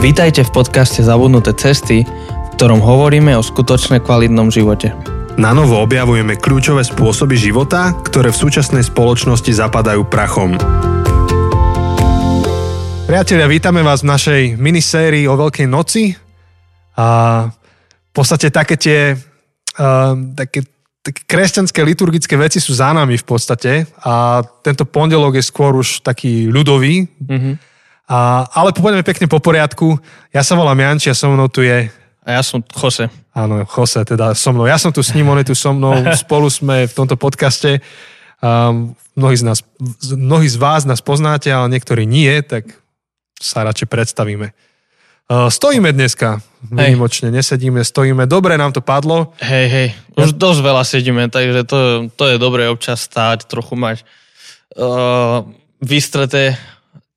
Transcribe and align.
Vítajte 0.00 0.48
v 0.48 0.64
podcaste 0.64 1.04
Zabudnuté 1.04 1.52
cesty, 1.52 2.08
v 2.08 2.48
ktorom 2.56 2.80
hovoríme 2.80 3.36
o 3.36 3.44
skutočne 3.44 4.00
kvalitnom 4.00 4.48
živote. 4.48 4.96
Na 5.36 5.52
novo 5.52 5.76
objavujeme 5.76 6.40
kľúčové 6.40 6.88
spôsoby 6.88 7.36
života, 7.36 7.92
ktoré 8.08 8.32
v 8.32 8.40
súčasnej 8.40 8.80
spoločnosti 8.80 9.52
zapadajú 9.52 10.08
prachom. 10.08 10.56
Priatelia, 13.04 13.44
vítame 13.44 13.84
vás 13.84 14.00
v 14.00 14.08
našej 14.08 14.42
minisérii 14.56 15.28
o 15.28 15.36
Veľkej 15.36 15.68
noci. 15.68 16.16
A 16.96 17.08
v 17.84 18.12
podstate 18.16 18.48
také 18.48 18.80
tie 18.80 19.12
uh, 19.12 20.16
také, 20.32 20.64
také 21.04 21.28
kresťanské 21.28 21.84
liturgické 21.84 22.40
veci 22.40 22.56
sú 22.56 22.72
za 22.72 22.96
nami 22.96 23.20
v 23.20 23.26
podstate 23.28 23.84
a 24.00 24.40
tento 24.64 24.88
pondelok 24.88 25.36
je 25.36 25.44
skôr 25.44 25.76
už 25.76 26.00
taký 26.00 26.48
ľudový. 26.48 27.04
Mm-hmm. 27.04 27.68
A, 28.10 28.42
ale 28.50 28.74
pôjdeme 28.74 29.06
pekne 29.06 29.30
po 29.30 29.38
poriadku. 29.38 29.94
Ja 30.34 30.42
sa 30.42 30.58
volám 30.58 30.82
Janči 30.82 31.14
a 31.14 31.14
so 31.14 31.30
mnou 31.30 31.46
tu 31.46 31.62
je... 31.62 31.86
A 32.26 32.28
ja 32.34 32.42
som 32.42 32.58
Jose. 32.58 33.06
Áno, 33.30 33.62
Jose, 33.62 34.02
teda 34.02 34.34
so 34.34 34.50
mnou. 34.50 34.66
Ja 34.66 34.82
som 34.82 34.90
tu 34.90 34.98
s 34.98 35.14
ním, 35.14 35.30
on 35.30 35.38
je 35.38 35.54
tu 35.54 35.54
so 35.54 35.70
mnou. 35.70 35.94
Spolu 36.26 36.50
sme 36.50 36.90
v 36.90 36.92
tomto 36.92 37.14
podcaste. 37.14 37.78
Um, 38.42 38.98
mnohí, 39.14 39.38
z 39.38 39.46
nás, 39.46 39.62
mnohí 40.10 40.50
z 40.50 40.58
vás 40.58 40.82
nás 40.82 40.98
poznáte, 40.98 41.54
ale 41.54 41.70
niektorí 41.70 42.02
nie, 42.02 42.42
tak 42.42 42.66
sa 43.38 43.62
radšej 43.62 43.86
predstavíme. 43.86 44.50
Uh, 45.30 45.46
stojíme 45.46 45.94
dneska, 45.94 46.42
výnimočne, 46.66 47.30
nesedíme, 47.30 47.86
stojíme. 47.86 48.26
Dobre 48.26 48.58
nám 48.58 48.74
to 48.74 48.82
padlo. 48.82 49.30
Hej, 49.38 49.66
hej, 49.70 49.88
už 50.18 50.34
dosť 50.34 50.60
veľa 50.66 50.82
sedíme, 50.82 51.22
takže 51.30 51.62
to, 51.62 51.78
to 52.18 52.24
je 52.26 52.36
dobré 52.42 52.66
občas 52.66 53.06
stáť, 53.06 53.46
trochu 53.46 53.78
mať 53.78 54.02
uh, 54.74 55.46
vystreté 55.78 56.58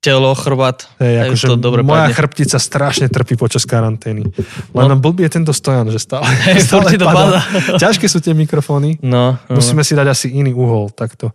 telo, 0.04 0.36
chrbát. 0.36 0.84
Hej, 1.00 1.24
akože 1.24 1.44
to 1.48 1.56
dobre 1.56 1.80
moja 1.80 2.12
padne. 2.12 2.16
chrbtica 2.20 2.60
strašne 2.60 3.08
trpí 3.08 3.40
počas 3.40 3.64
karantény. 3.64 4.28
Len 4.76 4.88
no. 4.92 5.00
blbý 5.00 5.24
je 5.24 5.40
tento 5.40 5.56
stojan, 5.56 5.88
že 5.88 5.96
stále, 5.96 6.28
Hej, 6.52 6.68
stále 6.68 6.92
to 7.00 7.08
padá. 7.08 7.40
Ťažké 7.80 8.04
sú 8.04 8.20
tie 8.20 8.36
mikrofóny. 8.36 9.00
No, 9.00 9.40
no. 9.40 9.56
Musíme 9.56 9.80
si 9.80 9.96
dať 9.96 10.12
asi 10.12 10.36
iný 10.36 10.52
uhol 10.52 10.92
takto. 10.92 11.32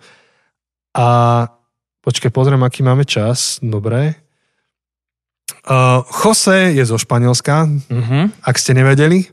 A 0.93 1.49
počkaj, 2.05 2.29
pozriem, 2.29 2.61
aký 2.61 2.85
máme 2.85 3.09
čas. 3.09 3.57
Dobre. 3.57 4.13
Uh, 5.65 6.05
Jose 6.21 6.77
je 6.77 6.83
zo 6.85 7.01
Španielska, 7.01 7.65
uh-huh. 7.65 8.23
ak 8.45 8.55
ste 8.61 8.77
nevedeli. 8.77 9.25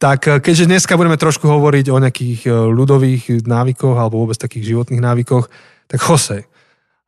Tak 0.00 0.40
keďže 0.40 0.64
dneska 0.64 0.96
budeme 0.96 1.20
trošku 1.20 1.44
hovoriť 1.44 1.92
o 1.92 2.00
nejakých 2.00 2.48
ľudových 2.48 3.44
návykoch 3.44 4.00
alebo 4.00 4.24
vôbec 4.24 4.40
takých 4.40 4.72
životných 4.72 5.02
návykoch, 5.04 5.52
tak 5.92 6.00
Jose, 6.00 6.48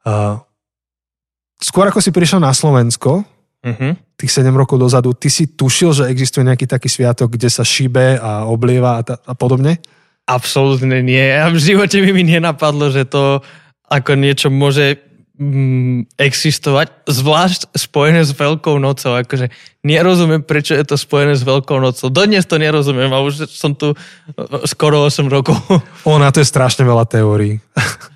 uh, 0.04 0.36
skôr 1.62 1.86
ako 1.86 2.02
si 2.02 2.10
prišiel 2.10 2.42
na 2.42 2.50
Slovensko, 2.50 3.22
uh-huh. 3.62 3.92
tých 4.18 4.32
7 4.34 4.50
rokov 4.52 4.82
dozadu, 4.82 5.14
ty 5.14 5.30
si 5.30 5.54
tušil, 5.54 5.94
že 5.94 6.04
existuje 6.10 6.42
nejaký 6.42 6.66
taký 6.66 6.90
sviatok, 6.90 7.38
kde 7.38 7.48
sa 7.48 7.62
šíbe 7.62 8.18
a 8.18 8.44
oblieva 8.50 8.98
a, 8.98 9.02
ta, 9.06 9.14
a 9.22 9.32
podobne? 9.38 9.78
Absolútne 10.26 11.02
nie. 11.02 11.22
A 11.34 11.50
v 11.50 11.58
živote 11.58 11.98
by 12.02 12.10
mi 12.10 12.22
nenapadlo, 12.26 12.90
že 12.90 13.06
to 13.06 13.42
ako 13.90 14.14
niečo 14.14 14.48
môže 14.48 15.02
mm, 15.36 16.14
existovať, 16.16 17.10
zvlášť 17.10 17.74
spojené 17.74 18.22
s 18.22 18.32
Veľkou 18.32 18.78
nocou. 18.78 19.18
Akože 19.18 19.50
nerozumiem, 19.82 20.40
prečo 20.40 20.78
je 20.78 20.86
to 20.86 20.96
spojené 20.96 21.34
s 21.34 21.42
Veľkou 21.42 21.76
nocou. 21.82 22.08
Dodnes 22.08 22.46
to 22.46 22.56
nerozumiem 22.56 23.10
a 23.10 23.20
už 23.20 23.50
som 23.50 23.74
tu 23.74 23.92
skoro 24.64 25.04
8 25.04 25.26
rokov. 25.26 25.58
Ona 26.06 26.30
to 26.30 26.40
je 26.40 26.48
strašne 26.48 26.86
veľa 26.86 27.04
teórií. 27.10 27.58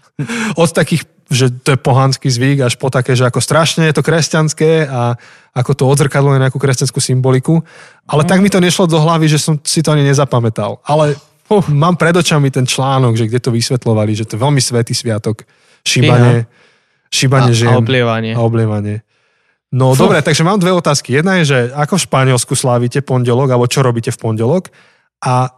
Od 0.62 0.70
takých 0.70 1.15
že 1.26 1.50
to 1.50 1.74
je 1.74 1.78
pohanský 1.78 2.30
zvyk, 2.30 2.62
až 2.62 2.78
po 2.78 2.86
také, 2.86 3.18
že 3.18 3.26
ako 3.26 3.42
strašne 3.42 3.90
je 3.90 3.94
to 3.98 4.06
kresťanské 4.06 4.86
a 4.86 5.18
ako 5.50 5.72
to 5.74 5.84
odzrkadluje 5.90 6.38
nejakú 6.38 6.62
kresťanskú 6.62 7.02
symboliku. 7.02 7.66
Ale 8.06 8.22
mm. 8.22 8.28
tak 8.30 8.38
mi 8.38 8.50
to 8.52 8.62
nešlo 8.62 8.86
do 8.86 9.02
hlavy, 9.02 9.26
že 9.26 9.42
som 9.42 9.58
si 9.58 9.82
to 9.82 9.90
ani 9.90 10.06
nezapamätal. 10.06 10.78
Ale 10.86 11.18
uh, 11.18 11.66
mám 11.66 11.98
pred 11.98 12.14
očami 12.14 12.54
ten 12.54 12.62
článok, 12.62 13.18
že 13.18 13.26
kde 13.26 13.42
to 13.42 13.50
vysvetlovali, 13.50 14.14
že 14.14 14.22
to 14.22 14.38
je 14.38 14.44
veľmi 14.46 14.62
svetý 14.62 14.94
sviatok. 14.94 15.42
Šíbanie, 15.82 16.46
šíbanie 17.10 17.52
a, 17.54 17.58
žien. 17.58 17.74
A 17.74 17.82
oblievanie. 17.82 18.32
A 18.34 18.40
oblievanie. 18.42 19.02
No 19.74 19.98
Fuh. 19.98 20.06
dobre, 20.06 20.22
takže 20.22 20.46
mám 20.46 20.62
dve 20.62 20.70
otázky. 20.70 21.18
Jedna 21.18 21.42
je, 21.42 21.44
že 21.50 21.58
ako 21.74 21.98
v 21.98 22.04
Španielsku 22.06 22.54
slávite 22.54 23.02
pondelok, 23.02 23.50
alebo 23.50 23.66
čo 23.66 23.82
robíte 23.82 24.14
v 24.14 24.18
pondelok? 24.22 24.70
A 25.26 25.50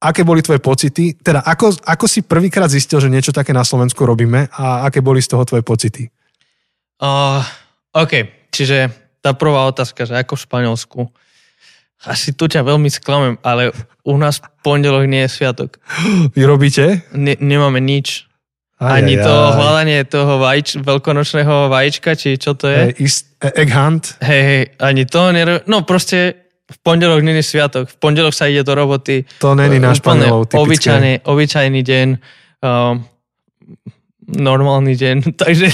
aké 0.00 0.24
boli 0.24 0.40
tvoje 0.40 0.58
pocity? 0.58 1.12
Teda 1.20 1.44
ako, 1.44 1.76
ako 1.84 2.06
si 2.08 2.24
prvýkrát 2.24 2.72
zistil, 2.72 2.98
že 3.04 3.12
niečo 3.12 3.36
také 3.36 3.52
na 3.52 3.62
Slovensku 3.62 4.02
robíme 4.08 4.48
a 4.56 4.88
aké 4.88 5.04
boli 5.04 5.20
z 5.20 5.36
toho 5.36 5.44
tvoje 5.44 5.60
pocity? 5.60 6.08
Uh, 7.00 7.44
OK, 7.92 8.48
čiže 8.48 8.88
tá 9.20 9.36
prvá 9.36 9.68
otázka, 9.68 10.08
že 10.08 10.16
ako 10.16 10.36
v 10.36 10.44
Španielsku. 10.48 11.00
Asi 12.08 12.32
tu 12.32 12.48
ťa 12.48 12.64
veľmi 12.64 12.88
sklamem, 12.88 13.36
ale 13.44 13.76
u 14.08 14.16
nás 14.16 14.40
pondelok 14.64 15.04
nie 15.04 15.28
je 15.28 15.36
sviatok. 15.36 15.76
Vy 16.32 16.42
robíte? 16.48 17.04
Ne, 17.12 17.36
nemáme 17.36 17.76
nič. 17.76 18.24
Aj, 18.80 19.04
Ani 19.04 19.20
aj, 19.20 19.28
to 19.28 19.34
aj. 19.36 19.52
hľadanie 19.60 20.00
toho 20.08 20.34
vajč, 20.40 20.80
veľkonočného 20.80 21.68
vajíčka, 21.68 22.16
či 22.16 22.40
čo 22.40 22.56
to 22.56 22.72
je? 22.72 22.96
Hey, 22.96 23.04
is, 23.04 23.28
egg 23.44 23.68
hunt? 23.76 24.16
Hej, 24.24 24.40
hej, 24.40 24.62
ani 24.80 25.04
to 25.04 25.20
nerobí. 25.36 25.68
No 25.68 25.84
proste 25.84 26.48
v 26.70 26.78
pondelok 26.86 27.20
není 27.26 27.42
sviatok, 27.42 27.90
v 27.90 27.96
pondelok 27.98 28.30
sa 28.30 28.46
ide 28.46 28.62
do 28.62 28.78
roboty. 28.78 29.26
To 29.42 29.58
není 29.58 29.82
náš 29.82 29.98
panelov, 29.98 30.46
obyčajný, 30.54 31.26
obyčajný 31.26 31.80
deň, 31.82 32.08
um, 32.62 33.02
normálny 34.30 34.94
deň, 34.94 35.16
takže 35.42 35.66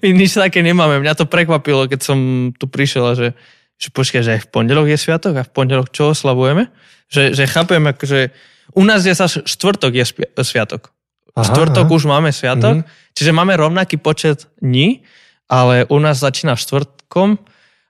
my 0.00 0.08
nič 0.16 0.32
také 0.32 0.64
nemáme. 0.64 1.04
Mňa 1.04 1.14
to 1.14 1.28
prekvapilo, 1.28 1.84
keď 1.84 2.00
som 2.00 2.18
tu 2.56 2.64
prišiel, 2.64 3.12
že, 3.12 3.28
že 3.76 3.88
počkaj, 3.92 4.22
že 4.24 4.40
v 4.40 4.48
pondelok 4.48 4.88
je 4.88 4.96
sviatok 4.96 5.36
a 5.36 5.42
v 5.44 5.52
pondelok 5.52 5.92
čo 5.92 6.16
oslavujeme? 6.16 6.72
Že, 7.12 7.36
že 7.36 7.44
chápem, 7.44 7.84
že 8.00 8.32
u 8.72 8.82
nás 8.82 9.04
je 9.04 9.12
sa 9.12 9.28
štvrtok 9.28 9.92
je 9.92 10.04
sviatok. 10.40 10.88
Aha, 11.36 11.44
štvrtok 11.44 11.86
aha. 11.90 11.94
už 11.94 12.08
máme 12.08 12.32
sviatok, 12.32 12.80
mm-hmm. 12.80 13.12
čiže 13.12 13.36
máme 13.36 13.52
rovnaký 13.58 14.00
počet 14.00 14.48
dní, 14.62 15.04
ale 15.50 15.84
u 15.92 16.00
nás 16.00 16.24
začína 16.24 16.56
štvrtkom 16.56 17.36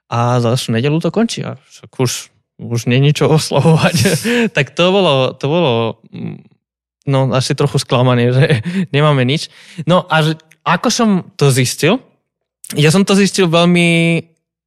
a 0.09 0.37
v 0.37 0.73
nedelu 0.73 0.97
to 1.01 1.09
končí. 1.09 1.41
A 1.41 1.57
už, 1.97 2.29
už 2.61 2.81
nie 2.85 3.01
čo 3.11 3.29
oslovovať. 3.29 3.95
tak 4.55 4.73
to 4.77 4.83
bolo, 4.93 5.33
to 5.33 5.45
bolo 5.49 5.73
mm, 6.13 6.37
no 7.09 7.29
asi 7.33 7.57
trochu 7.57 7.81
sklamané, 7.81 8.29
že 8.35 8.61
nemáme 8.93 9.25
nič. 9.25 9.49
No 9.89 10.05
a 10.09 10.21
že, 10.21 10.37
ako 10.65 10.87
som 10.89 11.09
to 11.37 11.49
zistil? 11.49 12.01
Ja 12.73 12.89
som 12.89 13.05
to 13.05 13.13
zistil 13.13 13.45
veľmi 13.45 14.21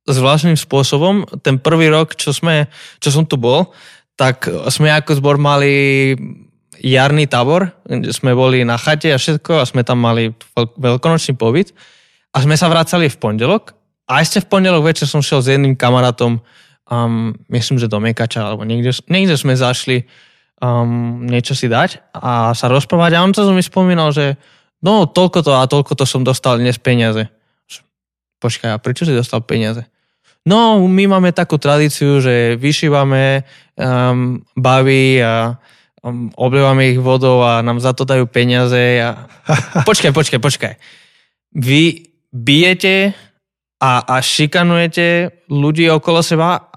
zvláštnym 0.06 0.56
spôsobom. 0.56 1.26
Ten 1.42 1.58
prvý 1.58 1.90
rok, 1.90 2.14
čo, 2.14 2.30
sme, 2.30 2.70
čo 3.02 3.10
som 3.10 3.26
tu 3.26 3.36
bol, 3.36 3.74
tak 4.18 4.50
sme 4.70 4.90
ako 4.90 5.18
zbor 5.18 5.36
mali 5.38 6.14
jarný 6.78 7.26
tábor, 7.26 7.74
kde 7.86 8.14
sme 8.14 8.34
boli 8.34 8.62
na 8.62 8.78
chate 8.78 9.10
a 9.10 9.18
všetko 9.18 9.62
a 9.62 9.68
sme 9.68 9.82
tam 9.82 9.98
mali 9.98 10.30
veľkonočný 10.54 11.34
pobyt 11.34 11.74
a 12.30 12.42
sme 12.42 12.54
sa 12.54 12.70
vracali 12.70 13.10
v 13.10 13.18
pondelok 13.18 13.77
a 14.08 14.24
ešte 14.24 14.40
v 14.40 14.48
pondelok 14.48 14.88
večer 14.88 15.04
som 15.04 15.20
šiel 15.20 15.44
s 15.44 15.52
jedným 15.52 15.76
kamarátom, 15.76 16.40
um, 16.88 17.36
myslím, 17.52 17.76
že 17.76 17.92
do 17.92 18.00
Mekača, 18.00 18.40
alebo 18.40 18.64
niekde, 18.64 18.96
niekde 19.12 19.36
sme 19.36 19.52
zašli 19.52 20.08
um, 20.64 21.28
niečo 21.28 21.52
si 21.52 21.68
dať 21.68 22.16
a 22.16 22.56
sa 22.56 22.66
rozprávať. 22.72 23.20
A 23.20 23.22
on 23.22 23.36
to 23.36 23.44
mi 23.52 23.60
spomínal, 23.60 24.10
že 24.16 24.40
no 24.80 25.04
toľko 25.04 25.44
to 25.44 25.52
a 25.52 25.68
toľko 25.68 25.92
to 25.92 26.04
som 26.08 26.24
dostal 26.24 26.56
dnes 26.56 26.80
peniaze. 26.80 27.28
Počkaj, 28.40 28.70
a 28.72 28.80
prečo 28.80 29.04
si 29.04 29.12
dostal 29.12 29.44
peniaze? 29.44 29.84
No, 30.48 30.80
my 30.80 31.04
máme 31.18 31.34
takú 31.36 31.60
tradíciu, 31.60 32.24
že 32.24 32.56
vyšívame 32.56 33.44
um, 33.76 34.40
bavy 34.56 35.20
a 35.20 35.60
um, 36.00 36.32
oblievame 36.32 36.96
ich 36.96 36.98
vodou 37.02 37.44
a 37.44 37.60
nám 37.60 37.82
za 37.82 37.92
to 37.92 38.08
dajú 38.08 38.24
peniaze. 38.24 39.04
A... 39.04 39.28
Počkaj, 39.88 40.16
počkaj, 40.16 40.40
počkaj. 40.40 40.74
Vy 41.52 42.08
bijete 42.32 43.12
a, 43.78 44.02
a 44.02 44.16
šikanujete 44.18 45.30
ľudí 45.50 45.86
okolo 45.90 46.22
seba, 46.22 46.68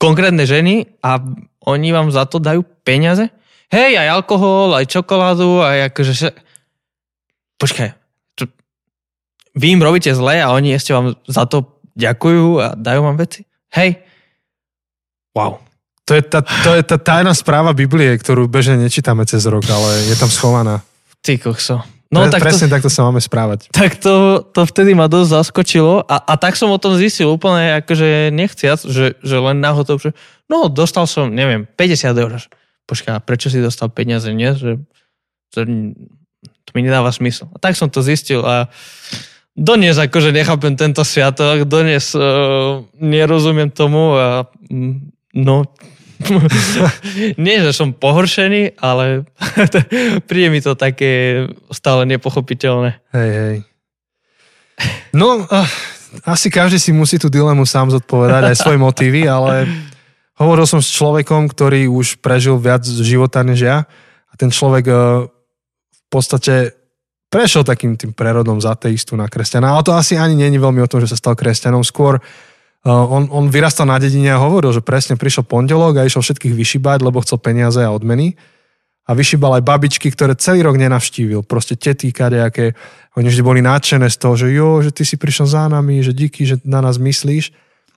konkrétne 0.00 0.44
ženy 0.48 1.00
a 1.04 1.20
oni 1.64 1.88
vám 1.92 2.08
za 2.12 2.24
to 2.28 2.40
dajú 2.40 2.64
peniaze? 2.84 3.28
Hej, 3.72 3.96
aj 3.96 4.08
alkohol, 4.20 4.76
aj 4.76 4.88
čokoládu, 4.88 5.64
aj 5.64 5.92
akože... 5.92 6.32
Počkaj, 7.56 7.88
to... 8.36 8.48
vy 9.56 9.66
im 9.76 9.84
robíte 9.84 10.12
zle 10.12 10.40
a 10.40 10.52
oni 10.52 10.76
ešte 10.76 10.92
vám 10.92 11.16
za 11.24 11.48
to 11.48 11.80
ďakujú 11.96 12.46
a 12.60 12.66
dajú 12.76 13.00
vám 13.04 13.16
veci? 13.16 13.48
Hej. 13.72 14.04
Wow. 15.34 15.64
To 16.04 16.12
je 16.12 16.20
tá, 16.20 16.44
to 16.44 16.76
je 16.76 16.84
tá 16.84 17.00
tajná 17.00 17.32
správa 17.32 17.72
Biblie, 17.72 18.12
ktorú 18.20 18.44
bežne 18.44 18.76
nečítame 18.76 19.24
cez 19.24 19.48
rok, 19.48 19.64
ale 19.64 20.04
je 20.12 20.16
tam 20.20 20.28
schovaná. 20.28 20.84
Ty 21.24 21.40
kokso. 21.40 21.80
No, 22.14 22.30
Pre, 22.30 22.38
tak 22.38 22.46
presne 22.46 22.70
to, 22.70 22.74
takto 22.78 22.90
sa 22.94 23.10
máme 23.10 23.18
správať. 23.18 23.74
Tak 23.74 23.98
to, 23.98 24.46
to 24.54 24.62
vtedy 24.70 24.94
ma 24.94 25.10
dosť 25.10 25.34
zaskočilo 25.34 26.06
a, 26.06 26.16
a 26.22 26.34
tak 26.38 26.54
som 26.54 26.70
o 26.70 26.78
tom 26.78 26.94
zistil 26.94 27.26
úplne 27.26 27.82
akože 27.82 28.30
nechciac, 28.30 28.78
že, 28.86 29.18
že 29.18 29.36
len 29.42 29.58
náhodou, 29.58 29.98
že 29.98 30.14
no 30.46 30.70
dostal 30.70 31.10
som, 31.10 31.26
neviem, 31.26 31.66
50 31.66 32.14
eur. 32.14 32.38
Počká, 32.86 33.18
prečo 33.18 33.50
si 33.50 33.58
dostal 33.58 33.90
peniaze, 33.90 34.30
nie? 34.30 34.54
Že, 34.54 34.86
že 35.50 35.60
to 36.62 36.70
mi 36.70 36.86
nedáva 36.86 37.10
smysl. 37.10 37.50
A 37.50 37.58
tak 37.58 37.74
som 37.74 37.90
to 37.90 37.98
zistil 37.98 38.46
a 38.46 38.70
donies 39.58 39.98
akože 39.98 40.30
nechápem 40.30 40.78
tento 40.78 41.02
sviatok, 41.02 41.66
donies 41.66 42.14
uh, 42.14 42.82
nerozumiem 42.98 43.74
tomu 43.74 44.14
a 44.14 44.46
mm, 44.70 44.94
no 45.34 45.66
nie, 47.44 47.56
že 47.60 47.72
som 47.74 47.92
pohoršený, 47.92 48.78
ale 48.78 49.28
príde 50.28 50.48
mi 50.48 50.60
to 50.62 50.78
také 50.78 51.44
stále 51.70 52.06
nepochopiteľné. 52.08 53.00
Hej, 53.12 53.30
hej. 53.34 53.56
No, 55.14 55.46
uh, 55.46 55.68
asi 56.26 56.50
každý 56.50 56.78
si 56.78 56.90
musí 56.90 57.18
tú 57.18 57.30
dilemu 57.30 57.62
sám 57.66 57.90
zodpovedať, 57.94 58.54
aj 58.54 58.56
svoje 58.58 58.78
motívy, 58.78 59.26
ale 59.26 59.66
hovoril 60.38 60.66
som 60.66 60.82
s 60.82 60.90
človekom, 60.90 61.50
ktorý 61.50 61.86
už 61.90 62.18
prežil 62.18 62.58
viac 62.58 62.82
života 62.82 63.42
než 63.46 63.66
ja 63.66 63.86
a 64.30 64.34
ten 64.34 64.50
človek 64.50 64.84
uh, 64.90 65.26
v 65.90 66.02
podstate 66.10 66.74
prešiel 67.30 67.66
takým 67.66 67.98
tým 67.98 68.14
prerodom 68.14 68.62
z 68.62 68.70
ateistu 68.70 69.18
na 69.18 69.26
kresťana. 69.26 69.74
Ale 69.74 69.82
to 69.82 69.90
asi 69.90 70.14
ani 70.14 70.38
je 70.38 70.54
veľmi 70.54 70.78
o 70.78 70.90
tom, 70.90 71.02
že 71.02 71.10
sa 71.10 71.18
stal 71.18 71.34
kresťanom. 71.34 71.82
Skôr 71.82 72.22
on, 72.84 73.32
on 73.32 73.48
vyrastal 73.48 73.88
na 73.88 73.96
dedine 73.96 74.36
a 74.36 74.42
hovoril, 74.44 74.68
že 74.76 74.84
presne 74.84 75.16
prišiel 75.16 75.48
pondelok 75.48 75.96
a 75.96 76.06
išiel 76.06 76.20
všetkých 76.20 76.52
vyšibať, 76.52 77.00
lebo 77.00 77.24
chcel 77.24 77.40
peniaze 77.40 77.80
a 77.80 77.88
odmeny. 77.88 78.36
A 79.04 79.12
vyšibal 79.12 79.60
aj 79.60 79.68
babičky, 79.68 80.08
ktoré 80.12 80.32
celý 80.36 80.64
rok 80.64 80.80
nenavštívil. 80.80 81.44
Proste 81.44 81.76
tety, 81.76 82.12
kadejaké. 82.12 82.72
Oni 83.16 83.28
vždy 83.28 83.42
boli 83.44 83.60
nadšené 83.60 84.08
z 84.08 84.16
toho, 84.16 84.34
že 84.36 84.48
jo, 84.52 84.80
že 84.80 84.96
ty 84.96 85.04
si 85.04 85.20
prišiel 85.20 85.44
za 85.48 85.64
nami, 85.68 86.00
že 86.00 86.16
díky, 86.16 86.48
že 86.48 86.56
na 86.64 86.80
nás 86.80 86.96
myslíš. 86.96 87.52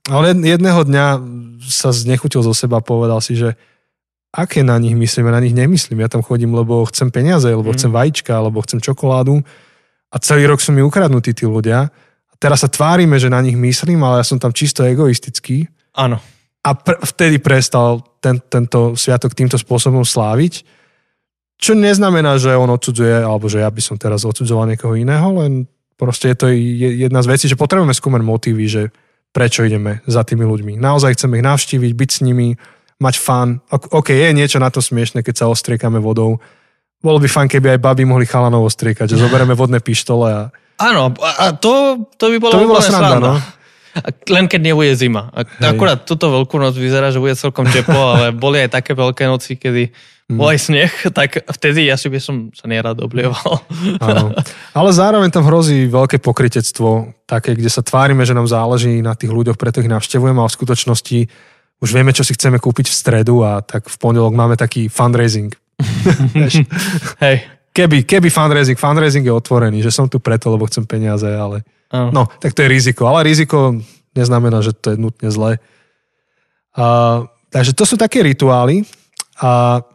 Ale 0.08 0.36
jedného 0.36 0.84
dňa 0.84 1.06
sa 1.64 1.92
znechutil 1.92 2.44
zo 2.44 2.56
seba 2.56 2.80
a 2.80 2.84
povedal 2.84 3.20
si, 3.20 3.36
že 3.36 3.56
aké 4.32 4.64
na 4.64 4.80
nich 4.80 4.96
myslím, 4.96 5.28
ja 5.28 5.34
na 5.36 5.44
nich 5.44 5.56
nemyslím. 5.56 6.00
Ja 6.04 6.12
tam 6.12 6.24
chodím, 6.24 6.56
lebo 6.56 6.84
chcem 6.88 7.12
peniaze, 7.12 7.48
lebo 7.52 7.72
mm. 7.72 7.76
chcem 7.76 7.92
vajíčka, 7.92 8.32
alebo 8.36 8.64
chcem 8.64 8.80
čokoládu. 8.80 9.44
A 10.12 10.16
celý 10.24 10.48
rok 10.48 10.64
sú 10.64 10.72
mi 10.72 10.80
ukradnutí 10.80 11.36
tí 11.36 11.44
ľudia. 11.44 11.92
Teraz 12.38 12.62
sa 12.62 12.70
tvárime, 12.70 13.18
že 13.18 13.34
na 13.34 13.42
nich 13.42 13.58
myslím, 13.58 14.02
ale 14.06 14.22
ja 14.22 14.26
som 14.26 14.38
tam 14.38 14.54
čisto 14.54 14.86
egoistický. 14.86 15.66
Áno. 15.98 16.22
A 16.62 16.70
pr- 16.78 17.02
vtedy 17.02 17.42
prestal 17.42 18.06
ten, 18.22 18.38
tento 18.46 18.94
sviatok 18.94 19.34
týmto 19.34 19.58
spôsobom 19.58 20.06
sláviť. 20.06 20.62
Čo 21.58 21.74
neznamená, 21.74 22.38
že 22.38 22.54
on 22.54 22.70
odsudzuje, 22.70 23.26
alebo 23.26 23.50
že 23.50 23.66
ja 23.66 23.70
by 23.74 23.82
som 23.82 23.98
teraz 23.98 24.22
odsudzoval 24.22 24.70
niekoho 24.70 24.94
iného, 24.94 25.26
len 25.42 25.66
proste 25.98 26.30
je 26.30 26.38
to 26.38 26.48
jedna 27.02 27.26
z 27.26 27.32
vecí, 27.34 27.46
že 27.50 27.58
potrebujeme 27.58 27.98
skúmať 27.98 28.22
motívy, 28.22 28.66
že 28.70 28.84
prečo 29.34 29.66
ideme 29.66 30.06
za 30.06 30.22
tými 30.22 30.46
ľuďmi. 30.46 30.78
Naozaj 30.78 31.18
chceme 31.18 31.42
ich 31.42 31.46
navštíviť, 31.46 31.92
byť 31.98 32.10
s 32.14 32.20
nimi, 32.22 32.54
mať 33.02 33.16
fan. 33.18 33.58
OK, 33.70 34.14
je 34.14 34.30
niečo 34.34 34.62
na 34.62 34.70
to 34.70 34.82
smiešne, 34.82 35.26
keď 35.26 35.46
sa 35.46 35.50
ostriekame 35.50 35.98
vodou. 35.98 36.38
Bolo 37.02 37.18
by 37.22 37.30
fan, 37.30 37.50
keby 37.50 37.78
aj 37.78 37.84
baby 37.84 38.06
mohli 38.06 38.26
chalanov 38.30 38.70
ostriekať, 38.70 39.14
že 39.14 39.22
zoberieme 39.26 39.58
vodné 39.58 39.82
pištole 39.82 40.30
a... 40.30 40.44
Áno, 40.78 41.10
a 41.18 41.58
to, 41.58 42.06
to 42.22 42.30
by 42.30 42.38
bolo 42.38 42.54
to 42.54 42.62
by 42.62 42.70
bola 42.70 42.84
sranda, 42.86 43.18
no. 43.18 43.34
Len 44.30 44.46
keď 44.46 44.62
nebude 44.62 44.94
zima. 44.94 45.34
Akurát 45.58 46.06
túto 46.06 46.30
veľkú 46.30 46.62
noc 46.62 46.78
vyzerá, 46.78 47.10
že 47.10 47.18
bude 47.18 47.34
celkom 47.34 47.66
teplo, 47.66 48.14
ale 48.14 48.30
boli 48.30 48.62
aj 48.62 48.78
také 48.78 48.94
veľké 48.94 49.26
noci, 49.26 49.58
kedy 49.58 49.90
mm. 50.30 50.38
bol 50.38 50.54
aj 50.54 50.60
sneh, 50.70 50.92
tak 51.18 51.42
vtedy 51.50 51.90
asi 51.90 52.06
by 52.14 52.20
som 52.22 52.54
sa 52.54 52.70
nerad 52.70 52.94
oblieval. 53.02 53.66
Áno. 53.98 54.38
Ale 54.78 54.90
zároveň 54.94 55.34
tam 55.34 55.50
hrozí 55.50 55.90
veľké 55.90 56.22
pokritectvo, 56.22 57.18
také, 57.26 57.58
kde 57.58 57.74
sa 57.74 57.82
tvárime, 57.82 58.22
že 58.22 58.38
nám 58.38 58.46
záleží 58.46 59.02
na 59.02 59.18
tých 59.18 59.34
ľuďoch, 59.34 59.58
preto 59.58 59.82
ich 59.82 59.90
navštevujeme 59.90 60.38
a 60.38 60.46
v 60.46 60.58
skutočnosti 60.62 61.20
už 61.78 61.90
vieme, 61.94 62.14
čo 62.14 62.26
si 62.26 62.34
chceme 62.34 62.58
kúpiť 62.58 62.90
v 62.90 62.96
stredu 62.96 63.46
a 63.46 63.62
tak 63.62 63.90
v 63.90 63.98
pondelok 63.98 64.34
máme 64.34 64.58
taký 64.58 64.90
fundraising. 64.90 65.54
Hej. 67.26 67.57
Keby, 67.78 68.10
keby 68.10 68.34
fundraising, 68.34 68.74
fundraising 68.74 69.22
je 69.22 69.30
otvorený, 69.30 69.86
že 69.86 69.94
som 69.94 70.10
tu 70.10 70.18
preto, 70.18 70.50
lebo 70.50 70.66
chcem 70.66 70.90
peniaze, 70.90 71.30
ale 71.30 71.62
uh. 71.94 72.10
no, 72.10 72.26
tak 72.42 72.58
to 72.58 72.66
je 72.66 72.74
riziko. 72.74 73.06
Ale 73.06 73.22
riziko 73.22 73.78
neznamená, 74.18 74.66
že 74.66 74.74
to 74.74 74.94
je 74.94 74.98
nutne 74.98 75.30
zlé. 75.30 75.62
A, 76.74 77.22
takže 77.54 77.78
to 77.78 77.86
sú 77.86 77.94
také 78.02 78.26
rituály 78.26 78.82
a 79.38 79.86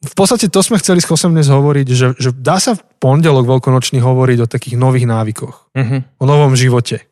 v 0.00 0.14
podstate 0.16 0.48
to 0.48 0.60
sme 0.64 0.80
chceli 0.80 1.00
s 1.00 1.08
Chosem 1.08 1.32
dnes 1.32 1.48
hovoriť, 1.48 1.86
že, 1.92 2.08
že 2.16 2.32
dá 2.32 2.56
sa 2.56 2.76
v 2.76 2.84
pondelok 3.00 3.44
veľkonočný 3.44 4.00
hovoriť 4.00 4.38
o 4.44 4.50
takých 4.52 4.76
nových 4.80 5.04
návykoch, 5.04 5.56
uh-huh. 5.76 6.00
o 6.16 6.24
novom 6.24 6.56
živote. 6.56 7.04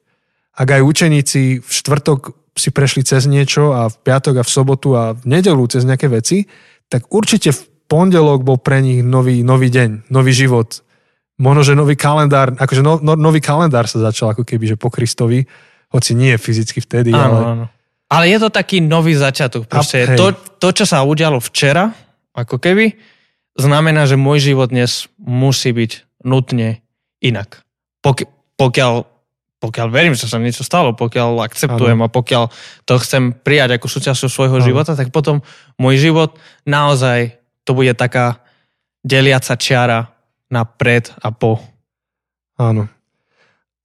Ak 0.57 0.69
aj 0.73 0.85
učeníci 0.85 1.61
v 1.61 1.69
štvrtok 1.69 2.33
si 2.57 2.73
prešli 2.73 3.05
cez 3.05 3.29
niečo 3.29 3.77
a 3.77 3.93
v 3.93 3.97
piatok 4.01 4.41
a 4.41 4.45
v 4.45 4.51
sobotu 4.51 4.97
a 4.97 5.13
v 5.13 5.25
nedelu 5.25 5.61
cez 5.69 5.85
nejaké 5.85 6.09
veci, 6.09 6.49
tak 6.89 7.13
určite 7.13 7.53
v 7.53 7.61
pondelok 7.89 8.45
bol 8.45 8.61
pre 8.61 8.85
nich 8.85 9.01
nový, 9.01 9.41
nový 9.41 9.73
deň, 9.73 10.13
nový 10.13 10.33
život. 10.37 10.85
Možno, 11.41 11.63
že 11.65 11.73
nový 11.79 11.97
kalendár, 11.97 12.53
akože 12.55 12.83
no, 12.85 13.01
no, 13.01 13.17
nový 13.17 13.41
kalendár 13.41 13.89
sa 13.89 13.99
začal 13.99 14.37
ako 14.37 14.45
keby, 14.45 14.75
že 14.75 14.77
po 14.77 14.93
Kristovi, 14.93 15.49
hoci 15.89 16.13
nie 16.13 16.37
fyzicky 16.37 16.85
vtedy, 16.85 17.11
áno, 17.17 17.25
ale... 17.25 17.41
Áno. 17.43 17.67
Ale 18.09 18.25
je 18.33 18.39
to 18.41 18.49
taký 18.49 18.81
nový 18.81 19.13
začiatok. 19.13 19.69
Proste 19.69 20.09
a, 20.09 20.17
to, 20.17 20.33
to, 20.57 20.69
čo 20.73 20.85
sa 20.89 21.05
udialo 21.05 21.45
včera, 21.45 21.93
ako 22.33 22.57
keby, 22.57 22.97
znamená, 23.53 24.09
že 24.09 24.17
môj 24.17 24.41
život 24.53 24.73
dnes 24.73 25.13
musí 25.21 25.77
byť 25.77 26.25
nutne 26.25 26.81
inak. 27.21 27.61
Pok- 28.01 28.31
pokiaľ 28.57 29.19
pokiaľ 29.59 29.91
verím, 29.91 30.15
že 30.15 30.31
sa 30.31 30.39
niečo 30.39 30.63
stalo, 30.63 30.95
pokiaľ 30.95 31.43
akceptujem 31.43 31.99
ano. 31.99 32.07
a 32.07 32.15
pokiaľ 32.15 32.47
to 32.87 32.95
chcem 33.03 33.35
prijať 33.35 33.75
ako 33.75 33.91
súčasťou 33.91 34.31
svojho 34.31 34.59
ano. 34.63 34.67
života, 34.67 34.95
tak 34.95 35.11
potom 35.11 35.43
môj 35.83 35.99
život 35.99 36.39
naozaj 36.63 37.35
to 37.69 37.77
bude 37.77 37.93
taká 38.01 38.41
deliaca 39.05 39.53
čiara 39.61 40.09
na 40.49 40.65
pred 40.65 41.13
a 41.21 41.29
po. 41.29 41.61
Áno. 42.57 42.89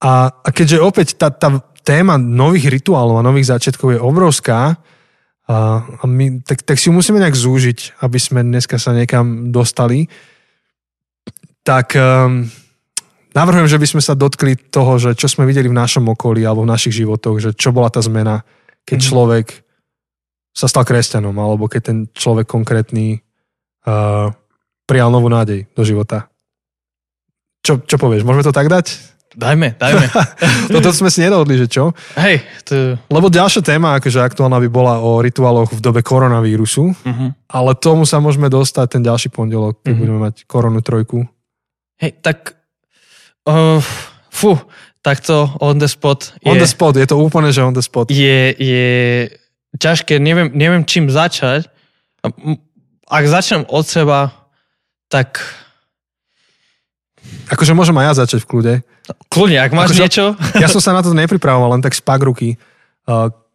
A, 0.00 0.32
a 0.32 0.48
keďže 0.48 0.80
opäť 0.80 1.20
tá, 1.20 1.28
tá 1.28 1.60
téma 1.84 2.16
nových 2.16 2.72
rituálov 2.72 3.20
a 3.20 3.26
nových 3.28 3.52
začiatkov 3.52 3.92
je 3.92 4.00
obrovská, 4.00 4.80
a, 5.44 5.56
a 5.84 6.04
my, 6.08 6.40
tak, 6.40 6.64
tak 6.64 6.80
si 6.80 6.88
musíme 6.88 7.20
nejak 7.20 7.36
zúžiť, 7.36 8.00
aby 8.00 8.16
sme 8.16 8.40
dneska 8.40 8.80
sa 8.80 8.96
niekam 8.96 9.52
dostali, 9.52 10.08
tak 11.60 11.92
um, 12.00 12.48
Navrhujem, 13.34 13.66
že 13.66 13.82
by 13.82 13.86
sme 13.90 14.02
sa 14.02 14.14
dotkli 14.14 14.54
toho, 14.54 14.94
že 14.94 15.18
čo 15.18 15.26
sme 15.26 15.42
videli 15.42 15.66
v 15.66 15.74
našom 15.74 16.06
okolí 16.06 16.46
alebo 16.46 16.62
v 16.62 16.70
našich 16.70 17.02
životoch, 17.02 17.42
že 17.42 17.50
čo 17.50 17.74
bola 17.74 17.90
tá 17.90 17.98
zmena, 17.98 18.46
keď 18.86 18.98
mm. 19.02 19.06
človek 19.10 19.46
sa 20.54 20.70
stal 20.70 20.86
kresťanom, 20.86 21.34
alebo 21.34 21.66
keď 21.66 21.82
ten 21.82 21.98
človek 22.14 22.46
konkrétny 22.46 23.23
uh, 23.88 24.32
prijal 24.84 25.08
novú 25.12 25.28
nádej 25.32 25.68
do 25.72 25.82
života. 25.84 26.28
Čo, 27.64 27.80
čo 27.84 27.96
povieš, 27.96 28.28
môžeme 28.28 28.44
to 28.44 28.52
tak 28.52 28.68
dať? 28.68 29.16
Dajme, 29.34 29.74
dajme. 29.74 30.06
Toto 30.74 30.94
sme 30.94 31.10
si 31.10 31.18
nedohodli, 31.24 31.58
že 31.58 31.66
čo? 31.66 31.90
Hej. 32.14 32.44
To... 32.70 32.94
Lebo 33.10 33.26
ďalšia 33.32 33.66
téma, 33.66 33.98
akože 33.98 34.22
aktuálna 34.22 34.62
by 34.62 34.68
bola 34.70 35.02
o 35.02 35.18
rituáloch 35.18 35.74
v 35.74 35.80
dobe 35.82 36.06
koronavírusu, 36.06 36.94
uh-huh. 36.94 37.34
ale 37.50 37.70
tomu 37.74 38.06
sa 38.06 38.22
môžeme 38.22 38.46
dostať 38.46 38.86
ten 38.94 39.02
ďalší 39.02 39.34
pondelok, 39.34 39.82
keď 39.82 39.90
uh-huh. 39.90 39.98
budeme 39.98 40.20
mať 40.22 40.34
koronu 40.46 40.78
trojku. 40.86 41.26
Hej, 41.98 42.22
tak 42.22 42.64
Uh, 43.44 43.76
fú, 44.32 44.56
takto 45.04 45.52
on 45.60 45.76
the 45.76 45.84
spot. 45.84 46.32
Je, 46.40 46.48
on 46.48 46.56
the 46.56 46.64
spot, 46.64 46.96
je 46.96 47.04
to 47.04 47.20
úplne, 47.20 47.52
že 47.52 47.60
on 47.60 47.76
the 47.76 47.84
spot. 47.84 48.08
Je, 48.08 48.56
je 48.56 48.88
ťažké, 49.76 50.16
neviem, 50.16 50.48
neviem 50.56 50.80
čím 50.88 51.12
začať. 51.12 51.68
Ak 53.08 53.24
začnem 53.28 53.68
od 53.68 53.84
seba, 53.84 54.32
tak... 55.12 55.40
Akože 57.48 57.76
môžem 57.76 57.96
aj 58.00 58.04
ja 58.04 58.12
začať 58.24 58.40
v 58.44 58.48
kľude. 58.48 58.74
Kľudne, 59.28 59.58
ak 59.60 59.72
máš 59.76 59.92
akože, 59.92 60.00
niečo. 60.00 60.24
Ja 60.62 60.68
som 60.68 60.80
sa 60.80 60.96
na 60.96 61.04
to 61.04 61.12
nepripravoval, 61.12 61.76
len 61.76 61.84
tak 61.84 61.96
spak 61.96 62.24
ruky. 62.24 62.56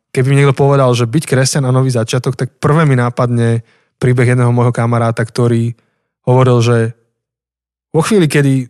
Keby 0.10 0.28
mi 0.30 0.38
niekto 0.42 0.58
povedal, 0.58 0.90
že 0.94 1.10
byť 1.10 1.24
kresťan 1.26 1.66
a 1.66 1.74
nový 1.74 1.94
začiatok, 1.94 2.38
tak 2.38 2.58
prvé 2.62 2.86
mi 2.86 2.98
nápadne 2.98 3.66
príbeh 4.02 4.34
jedného 4.34 4.54
môjho 4.54 4.74
kamaráta, 4.74 5.22
ktorý 5.26 5.74
hovoril, 6.26 6.58
že 6.62 6.78
vo 7.90 8.06
chvíli, 8.06 8.30
kedy 8.30 8.70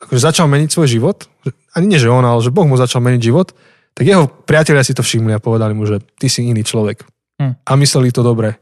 akože 0.00 0.20
začal 0.20 0.46
meniť 0.48 0.70
svoj 0.72 0.88
život, 0.88 1.28
ani 1.76 1.86
nie, 1.88 2.00
že 2.00 2.08
on, 2.08 2.24
ale 2.24 2.40
že 2.40 2.54
Boh 2.54 2.64
mu 2.64 2.80
začal 2.80 3.04
meniť 3.04 3.20
život, 3.20 3.52
tak 3.92 4.06
jeho 4.06 4.30
priatelia 4.30 4.86
si 4.86 4.94
to 4.94 5.02
všimli 5.02 5.34
a 5.34 5.42
povedali 5.42 5.74
mu, 5.74 5.84
že 5.84 6.00
ty 6.16 6.30
si 6.30 6.46
iný 6.46 6.62
človek. 6.62 7.02
Hm. 7.42 7.52
A 7.66 7.70
mysleli 7.76 8.14
to 8.14 8.22
dobre. 8.22 8.56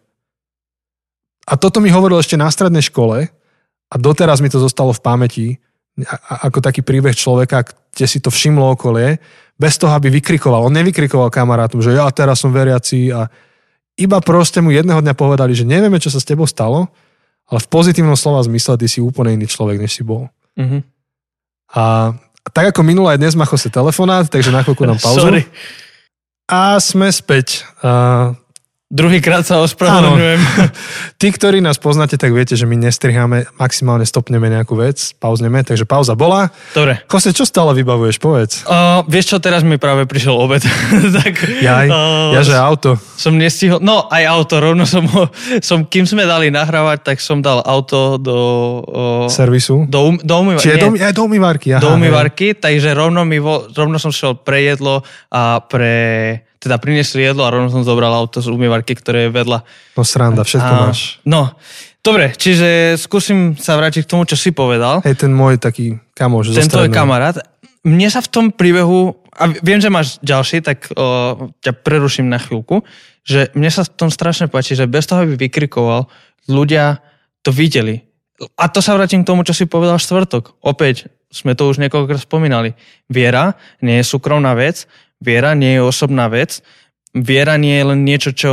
A 1.47 1.55
toto 1.55 1.79
mi 1.79 1.89
hovoril 1.95 2.19
ešte 2.19 2.35
na 2.35 2.51
strednej 2.51 2.83
škole 2.83 3.31
a 3.87 3.95
doteraz 3.95 4.43
mi 4.43 4.51
to 4.51 4.59
zostalo 4.59 4.91
v 4.91 5.03
pamäti, 5.03 5.47
ako 6.43 6.59
taký 6.61 6.83
príbeh 6.83 7.15
človeka, 7.15 7.65
kde 7.95 8.07
si 8.11 8.19
to 8.21 8.29
všimlo 8.29 8.77
okolie, 8.77 9.17
bez 9.57 9.81
toho, 9.81 9.95
aby 9.97 10.13
vykrikoval. 10.13 10.69
On 10.69 10.75
nevykrikoval 10.75 11.33
kamarátom, 11.33 11.81
že 11.81 11.97
ja 11.97 12.05
teraz 12.13 12.45
som 12.45 12.53
veriaci 12.53 13.09
a 13.15 13.31
iba 13.97 14.21
proste 14.21 14.61
mu 14.61 14.69
jedného 14.69 15.01
dňa 15.01 15.17
povedali, 15.17 15.57
že 15.57 15.65
nevieme, 15.65 15.97
čo 15.97 16.13
sa 16.13 16.21
s 16.21 16.29
tebou 16.29 16.45
stalo, 16.45 16.93
ale 17.49 17.59
v 17.63 17.69
pozitívnom 17.73 18.19
slova 18.19 18.45
zmysle 18.45 18.77
ty 18.77 18.87
si 18.91 19.01
úplne 19.01 19.33
iný 19.33 19.49
človek, 19.49 19.81
než 19.81 19.97
si 19.97 20.03
bol. 20.05 20.29
Mm-hmm. 20.61 20.81
A 21.79 22.13
tak 22.53 22.75
ako 22.75 22.85
minulé 22.85 23.17
aj 23.17 23.21
dnes 23.23 23.35
má 23.39 23.49
Jose 23.49 23.73
telefonát, 23.73 24.29
takže 24.29 24.53
na 24.53 24.61
chvíľku 24.61 24.85
nám 24.85 25.01
pauzu. 25.05 25.33
Sorry. 25.33 25.43
A 26.47 26.77
sme 26.79 27.09
späť. 27.09 27.65
A 27.81 28.35
Druhýkrát 28.97 29.45
sa 29.45 29.61
ospravedlňujem. 29.61 30.41
Tí, 31.21 31.29
ktorí 31.29 31.61
nás 31.61 31.77
poznáte, 31.77 32.17
tak 32.17 32.33
viete, 32.33 32.57
že 32.57 32.65
my 32.65 32.81
nestriháme, 32.81 33.45
maximálne 33.61 34.09
stopneme 34.09 34.49
nejakú 34.49 34.73
vec, 34.73 35.13
pauzneme, 35.21 35.61
takže 35.61 35.85
pauza 35.85 36.17
bola. 36.17 36.49
Dobre. 36.73 37.05
Jose, 37.05 37.37
čo 37.37 37.45
stále 37.45 37.77
vybavuješ, 37.77 38.17
povedz. 38.17 38.65
Uh, 38.65 39.05
vieš 39.05 39.37
čo, 39.37 39.37
teraz 39.37 39.61
mi 39.69 39.77
práve 39.77 40.09
prišiel 40.09 40.33
obed. 40.33 40.65
tak, 41.21 41.37
Jaj, 41.45 41.93
uh, 41.93 42.33
ja 42.33 42.41
že 42.41 42.57
auto. 42.57 42.97
Som 43.21 43.37
nestihol, 43.37 43.85
no 43.85 44.09
aj 44.09 44.25
auto, 44.33 44.65
rovno 44.65 44.89
som 44.89 45.05
ho, 45.13 45.29
som, 45.61 45.85
kým 45.85 46.09
sme 46.09 46.25
dali 46.25 46.49
nahrávať, 46.49 47.13
tak 47.13 47.17
som 47.21 47.45
dal 47.45 47.61
auto 47.69 48.17
do... 48.17 48.39
Uh, 48.89 49.29
Servisu? 49.29 49.85
Do, 49.93 50.09
um, 50.09 50.17
do 50.17 50.35
umývarky. 50.41 50.73
Čiže 50.73 50.81
do, 50.81 50.89
aj 50.97 51.13
do 51.13 51.23
umývarky, 51.29 51.69
aha, 51.77 51.85
Do 51.85 51.93
umývarky, 52.01 52.57
takže 52.57 52.97
rovno, 52.97 53.29
mi 53.29 53.45
vo, 53.45 53.69
rovno 53.77 54.01
som 54.01 54.09
šiel 54.09 54.41
pre 54.41 54.65
jedlo 54.65 55.05
a 55.29 55.61
pre 55.61 55.93
teda 56.67 56.83
priniesli 56.83 57.23
jedlo 57.23 57.47
a 57.47 57.55
rovno 57.55 57.71
som 57.71 57.87
zobral 57.87 58.11
auto 58.11 58.43
z 58.43 58.51
umývarky, 58.51 58.99
ktoré 58.99 59.31
je 59.31 59.31
vedľa. 59.31 59.63
No 59.95 60.03
sranda, 60.03 60.43
všetko 60.43 60.73
a, 60.75 60.79
máš. 60.91 61.23
No, 61.23 61.55
dobre, 62.03 62.35
čiže 62.35 62.99
skúsim 62.99 63.55
sa 63.55 63.79
vrátiť 63.79 64.03
k 64.03 64.11
tomu, 64.11 64.27
čo 64.27 64.35
si 64.35 64.51
povedal. 64.51 65.07
Hej, 65.07 65.23
ten 65.23 65.31
môj 65.31 65.63
taký 65.63 66.03
kamoš. 66.19 66.59
Ten 66.59 66.67
tvoj 66.67 66.91
kamarát. 66.91 67.39
Mne 67.87 68.11
sa 68.11 68.19
v 68.19 68.29
tom 68.29 68.45
príbehu, 68.51 69.15
a 69.31 69.47
viem, 69.63 69.79
že 69.79 69.93
máš 69.93 70.19
ďalší, 70.19 70.67
tak 70.67 70.91
o, 70.91 71.55
ťa 71.63 71.73
preruším 71.87 72.27
na 72.27 72.43
chvíľku, 72.43 72.83
že 73.23 73.55
mne 73.55 73.71
sa 73.71 73.87
v 73.87 73.95
tom 73.95 74.11
strašne 74.11 74.51
páči, 74.51 74.75
že 74.75 74.91
bez 74.91 75.07
toho, 75.07 75.23
aby 75.23 75.39
vykrikoval, 75.39 76.11
ľudia 76.51 76.99
to 77.47 77.55
videli. 77.55 78.03
A 78.59 78.67
to 78.69 78.83
sa 78.83 78.99
vrátim 78.99 79.23
k 79.23 79.29
tomu, 79.31 79.47
čo 79.47 79.55
si 79.55 79.71
povedal 79.71 80.03
štvrtok. 80.03 80.59
Opäť 80.67 81.09
sme 81.31 81.59
to 81.59 81.67
už 81.69 81.83
niekoľkokrát 81.83 82.23
spomínali. 82.23 82.79
Viera 83.11 83.59
nie 83.83 83.99
je 84.01 84.07
súkromná 84.07 84.55
vec, 84.55 84.87
Viera 85.21 85.57
nie 85.57 85.77
je 85.77 85.83
osobná 85.83 86.29
vec. 86.29 86.61
Viera 87.17 87.57
nie 87.57 87.77
je 87.77 87.85
len 87.85 88.01
niečo, 88.05 88.31
čo 88.37 88.51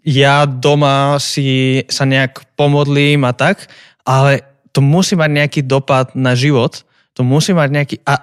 ja 0.00 0.48
doma 0.48 1.20
si 1.20 1.80
sa 1.92 2.08
nejak 2.08 2.56
pomodlím 2.56 3.28
a 3.28 3.36
tak, 3.36 3.68
ale 4.08 4.40
to 4.72 4.80
musí 4.80 5.12
mať 5.12 5.30
nejaký 5.30 5.60
dopad 5.68 6.16
na 6.16 6.32
život, 6.32 6.82
to 7.12 7.20
musí 7.20 7.52
mať 7.52 7.68
nejaký... 7.68 7.96
A, 8.08 8.14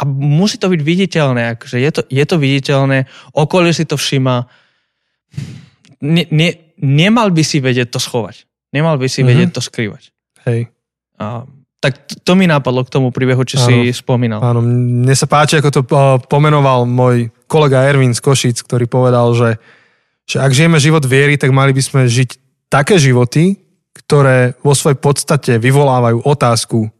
a 0.00 0.02
musí 0.08 0.56
to 0.56 0.72
byť 0.72 0.80
viditeľné, 0.80 1.42
akože 1.54 1.76
je 1.76 1.90
to, 1.92 2.00
je 2.08 2.24
to 2.24 2.36
viditeľné, 2.40 3.04
okolie 3.36 3.70
si 3.70 3.84
to 3.84 4.00
všíma. 4.00 4.48
Ne, 6.00 6.24
ne, 6.32 6.50
nemal 6.80 7.28
by 7.30 7.44
si 7.44 7.60
vedieť 7.60 7.92
to 7.92 8.00
schovať. 8.00 8.48
Nemal 8.72 8.96
by 8.96 9.06
si 9.06 9.20
mm-hmm. 9.20 9.28
vedieť 9.28 9.50
to 9.54 9.60
skrývať. 9.60 10.10
Hej. 10.48 10.72
A 11.20 11.44
tak 11.80 11.96
to 12.28 12.36
mi 12.36 12.44
napadlo 12.44 12.84
k 12.84 12.92
tomu 12.92 13.08
príbehu, 13.08 13.40
čo 13.48 13.56
áno, 13.56 13.66
si 13.72 13.88
spomínal. 13.96 14.44
Áno, 14.44 14.60
mne 14.60 15.16
sa 15.16 15.24
páči, 15.24 15.56
ako 15.56 15.70
to 15.72 15.82
pomenoval 16.28 16.84
môj 16.84 17.32
kolega 17.48 17.88
Ervin 17.88 18.12
z 18.12 18.20
Košic, 18.20 18.60
ktorý 18.60 18.84
povedal, 18.84 19.32
že, 19.32 19.56
že 20.28 20.44
ak 20.44 20.52
žijeme 20.52 20.76
život 20.76 21.00
viery, 21.08 21.40
tak 21.40 21.56
mali 21.56 21.72
by 21.72 21.80
sme 21.80 22.00
žiť 22.04 22.36
také 22.68 23.00
životy, 23.00 23.56
ktoré 23.96 24.54
vo 24.60 24.76
svojej 24.76 25.00
podstate 25.00 25.52
vyvolávajú 25.56 26.20
otázku 26.20 26.92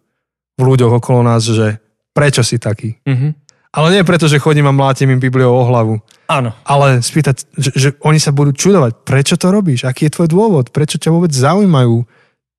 v 0.57 0.63
ľuďoch 0.65 0.97
okolo 0.97 1.29
nás, 1.29 1.45
že 1.45 1.77
prečo 2.17 2.41
si 2.41 2.57
taký. 2.57 2.97
Mm-hmm. 3.05 3.31
Ale 3.71 3.95
nie 3.95 4.03
preto, 4.03 4.27
že 4.27 4.43
chodím 4.43 4.67
a 4.67 4.75
mlátim 4.75 5.13
im 5.13 5.23
Bibliou 5.23 5.55
o 5.55 5.63
hlavu. 5.69 6.03
Áno. 6.27 6.51
Ale 6.67 7.05
spýtať, 7.05 7.47
že, 7.55 7.71
že 7.77 7.89
oni 8.03 8.19
sa 8.19 8.35
budú 8.35 8.51
čudovať, 8.51 9.07
prečo 9.07 9.39
to 9.39 9.53
robíš, 9.55 9.87
aký 9.87 10.11
je 10.11 10.17
tvoj 10.19 10.29
dôvod, 10.33 10.75
prečo 10.75 10.99
ťa 10.99 11.15
vôbec 11.15 11.31
zaujímajú 11.31 12.03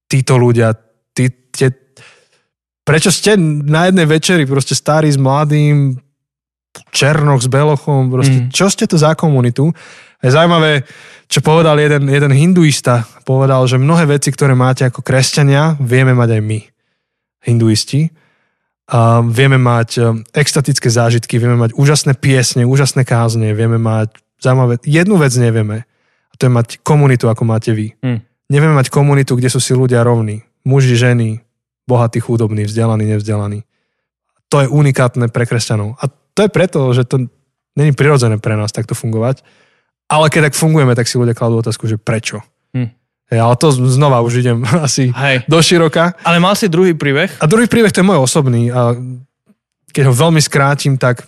títo 0.08 0.40
ľudia, 0.40 0.72
Prečo 2.82 3.14
ste 3.14 3.38
na 3.38 3.88
jednej 3.90 4.10
večeri 4.10 4.44
proste 4.50 4.74
starí 4.74 5.08
s 5.14 5.22
mladým, 5.22 6.02
Černoch 6.92 7.44
s 7.44 7.52
Belochom, 7.52 8.08
proste, 8.08 8.48
mm. 8.48 8.50
čo 8.56 8.72
ste 8.72 8.88
to 8.88 8.96
za 8.96 9.12
komunitu? 9.14 9.76
Je 10.24 10.32
zaujímavé, 10.32 10.88
čo 11.28 11.44
povedal 11.44 11.76
jeden, 11.84 12.08
jeden 12.08 12.32
hinduista, 12.32 13.04
povedal, 13.28 13.68
že 13.68 13.76
mnohé 13.76 14.08
veci, 14.08 14.32
ktoré 14.32 14.56
máte 14.56 14.88
ako 14.88 15.04
kresťania, 15.04 15.76
vieme 15.84 16.16
mať 16.16 16.40
aj 16.40 16.42
my, 16.42 16.60
hinduisti. 17.44 18.08
A 18.92 19.24
vieme 19.24 19.56
mať 19.56 19.90
um, 20.00 20.20
extatické 20.36 20.92
zážitky, 20.92 21.40
vieme 21.40 21.56
mať 21.56 21.76
úžasné 21.80 22.16
piesne, 22.20 22.68
úžasné 22.68 23.08
kázne, 23.08 23.56
vieme 23.56 23.80
mať 23.80 24.20
zaujímavé, 24.40 24.84
jednu 24.84 25.16
vec 25.16 25.32
nevieme, 25.36 25.88
a 26.32 26.34
to 26.36 26.48
je 26.48 26.52
mať 26.52 26.68
komunitu, 26.84 27.28
ako 27.32 27.44
máte 27.48 27.72
vy. 27.72 27.96
Mm. 28.04 28.20
Nevieme 28.52 28.76
mať 28.76 28.92
komunitu, 28.92 29.40
kde 29.40 29.48
sú 29.48 29.64
si 29.64 29.72
ľudia 29.72 30.04
rovní. 30.04 30.44
Muži, 30.68 31.00
ženy, 31.00 31.40
bohatý, 31.88 32.20
chudobný, 32.20 32.66
vzdelaný, 32.66 33.06
nevzdelaný. 33.18 33.64
To 34.52 34.64
je 34.64 34.68
unikátne 34.68 35.32
pre 35.32 35.48
kresťanov. 35.48 35.96
A 36.00 36.12
to 36.12 36.40
je 36.46 36.50
preto, 36.52 36.92
že 36.92 37.08
to 37.08 37.28
není 37.76 37.96
prirodzené 37.96 38.38
pre 38.40 38.56
nás 38.60 38.72
takto 38.76 38.96
fungovať. 38.96 39.44
Ale 40.12 40.28
keď 40.28 40.52
tak 40.52 40.60
fungujeme, 40.60 40.92
tak 40.92 41.08
si 41.08 41.16
ľudia 41.16 41.32
kladú 41.32 41.64
otázku, 41.64 41.88
že 41.88 41.96
prečo. 41.96 42.44
Hm. 42.76 42.92
Hey, 43.32 43.40
ale 43.40 43.56
to 43.56 43.72
znova 43.72 44.20
už 44.20 44.44
idem 44.44 44.60
asi 44.86 45.08
Hej. 45.16 45.48
do 45.48 45.60
široka. 45.64 46.20
Ale 46.28 46.44
mal 46.44 46.56
si 46.60 46.68
druhý 46.68 46.92
príbeh? 46.92 47.32
A 47.40 47.48
druhý 47.48 47.72
príbeh 47.72 47.96
to 47.96 48.04
je 48.04 48.10
môj 48.12 48.20
osobný. 48.20 48.68
A 48.76 48.92
keď 49.96 50.12
ho 50.12 50.14
veľmi 50.16 50.44
skrátim, 50.44 51.00
tak, 51.00 51.24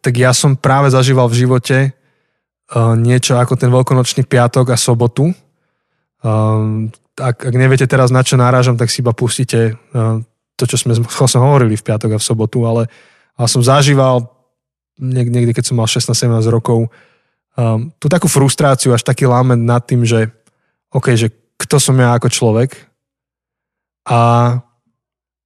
tak 0.00 0.16
ja 0.16 0.32
som 0.32 0.56
práve 0.56 0.88
zažíval 0.88 1.28
v 1.28 1.44
živote 1.44 1.76
uh, 1.92 2.96
niečo 2.96 3.36
ako 3.36 3.60
ten 3.60 3.68
veľkonočný 3.68 4.24
piatok 4.24 4.72
a 4.72 4.80
sobotu. 4.80 5.36
Um, 6.24 6.88
ak, 7.18 7.52
ak 7.52 7.54
neviete 7.54 7.84
teraz 7.84 8.08
na 8.08 8.24
čo 8.24 8.40
náražam, 8.40 8.78
tak 8.78 8.88
si 8.88 9.04
iba 9.04 9.12
pustíte 9.12 9.76
uh, 9.92 10.20
to, 10.56 10.64
čo 10.64 10.76
sme 10.80 10.96
s 10.96 11.00
hovorili 11.36 11.76
v 11.76 11.84
piatok 11.84 12.16
a 12.16 12.18
v 12.20 12.24
sobotu, 12.24 12.64
ale, 12.64 12.88
ale 13.36 13.48
som 13.48 13.60
zažíval 13.60 14.30
niek- 15.00 15.32
niekde, 15.32 15.52
keď 15.52 15.64
som 15.72 15.76
mal 15.76 15.88
16-17 15.88 16.48
rokov, 16.48 16.88
um, 17.56 17.92
tú 18.00 18.06
takú 18.08 18.28
frustráciu, 18.28 18.96
až 18.96 19.04
taký 19.04 19.28
lament 19.28 19.60
nad 19.60 19.84
tým, 19.84 20.06
že 20.06 20.32
OK, 20.92 21.16
že 21.16 21.32
kto 21.56 21.76
som 21.80 21.96
ja 21.96 22.16
ako 22.16 22.28
človek 22.28 22.74
a, 24.08 24.56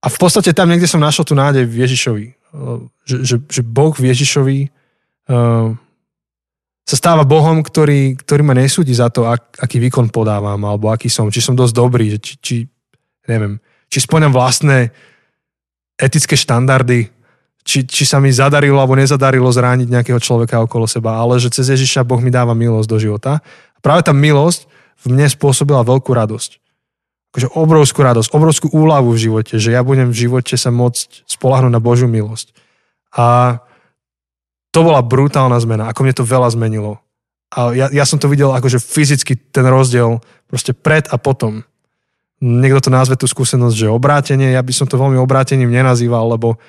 a 0.01 0.07
v 0.07 0.19
podstate 0.19 0.55
tam 0.57 0.71
niekde 0.71 0.89
som 0.89 1.03
našiel 1.03 1.27
tú 1.29 1.37
nádej 1.37 1.67
v 1.67 1.77
Ježišovi. 1.87 2.27
Uh, 2.57 2.89
že, 3.05 3.17
že, 3.23 3.37
že 3.51 3.63
Boh 3.63 3.93
v 3.93 4.11
Ježišovi 4.15 4.59
uh, 5.29 5.77
sa 6.87 6.95
stáva 6.95 7.27
Bohom, 7.27 7.67
ktorý, 7.67 8.15
ktorý 8.15 8.47
ma 8.47 8.55
nesúdi 8.55 8.95
za 8.95 9.11
to, 9.11 9.27
ak, 9.27 9.59
aký 9.59 9.83
výkon 9.83 10.15
podávam, 10.15 10.63
alebo 10.63 10.95
aký 10.95 11.11
som, 11.11 11.27
či 11.35 11.43
som 11.43 11.59
dosť 11.59 11.75
dobrý, 11.75 12.15
či, 12.23 12.39
či 12.39 12.57
neviem, 13.27 13.59
či 13.91 13.99
splňam 13.99 14.31
vlastné 14.31 14.95
etické 15.99 16.39
štandardy, 16.39 17.11
či, 17.67 17.83
či 17.83 18.07
sa 18.07 18.23
mi 18.23 18.31
zadarilo 18.31 18.79
alebo 18.79 18.95
nezadarilo 18.95 19.51
zrániť 19.51 19.91
nejakého 19.91 20.23
človeka 20.23 20.63
okolo 20.63 20.87
seba, 20.87 21.19
ale 21.19 21.43
že 21.43 21.51
cez 21.51 21.75
Ježiša 21.75 22.07
Boh 22.07 22.23
mi 22.23 22.31
dáva 22.31 22.55
milosť 22.55 22.87
do 22.87 22.99
života. 23.03 23.43
A 23.75 23.79
práve 23.83 24.07
tá 24.07 24.15
milosť 24.15 24.71
v 25.03 25.11
mne 25.11 25.27
spôsobila 25.27 25.83
veľkú 25.83 26.15
radosť. 26.15 26.63
Akože 27.35 27.51
obrovskú 27.59 28.01
radosť, 28.07 28.31
obrovskú 28.31 28.71
úľavu 28.71 29.11
v 29.11 29.23
živote, 29.27 29.59
že 29.59 29.75
ja 29.75 29.83
budem 29.83 30.15
v 30.15 30.17
živote 30.31 30.55
sa 30.55 30.71
môcť 30.71 31.27
spolahnúť 31.27 31.75
na 31.75 31.83
Božiu 31.83 32.07
milosť. 32.07 32.55
A 33.11 33.59
to 34.71 34.79
bola 34.85 35.01
brutálna 35.01 35.57
zmena, 35.61 35.89
ako 35.91 36.05
mne 36.05 36.15
to 36.17 36.25
veľa 36.27 36.49
zmenilo. 36.53 37.01
A 37.55 37.73
ja, 37.73 37.87
ja 37.95 38.05
som 38.05 38.19
to 38.19 38.27
videl 38.27 38.51
akože 38.51 38.83
fyzicky 38.83 39.39
ten 39.39 39.65
rozdiel 39.65 40.19
proste 40.51 40.75
pred 40.75 41.07
a 41.11 41.17
potom. 41.17 41.63
Niekto 42.43 42.89
to 42.89 42.91
nazve 42.93 43.17
tú 43.17 43.25
skúsenosť, 43.25 43.87
že 43.87 43.89
obrátenie, 43.89 44.53
ja 44.53 44.61
by 44.61 44.73
som 44.75 44.85
to 44.85 45.01
veľmi 45.01 45.17
obrátením 45.17 45.73
nenazýval, 45.73 46.37
lebo 46.37 46.61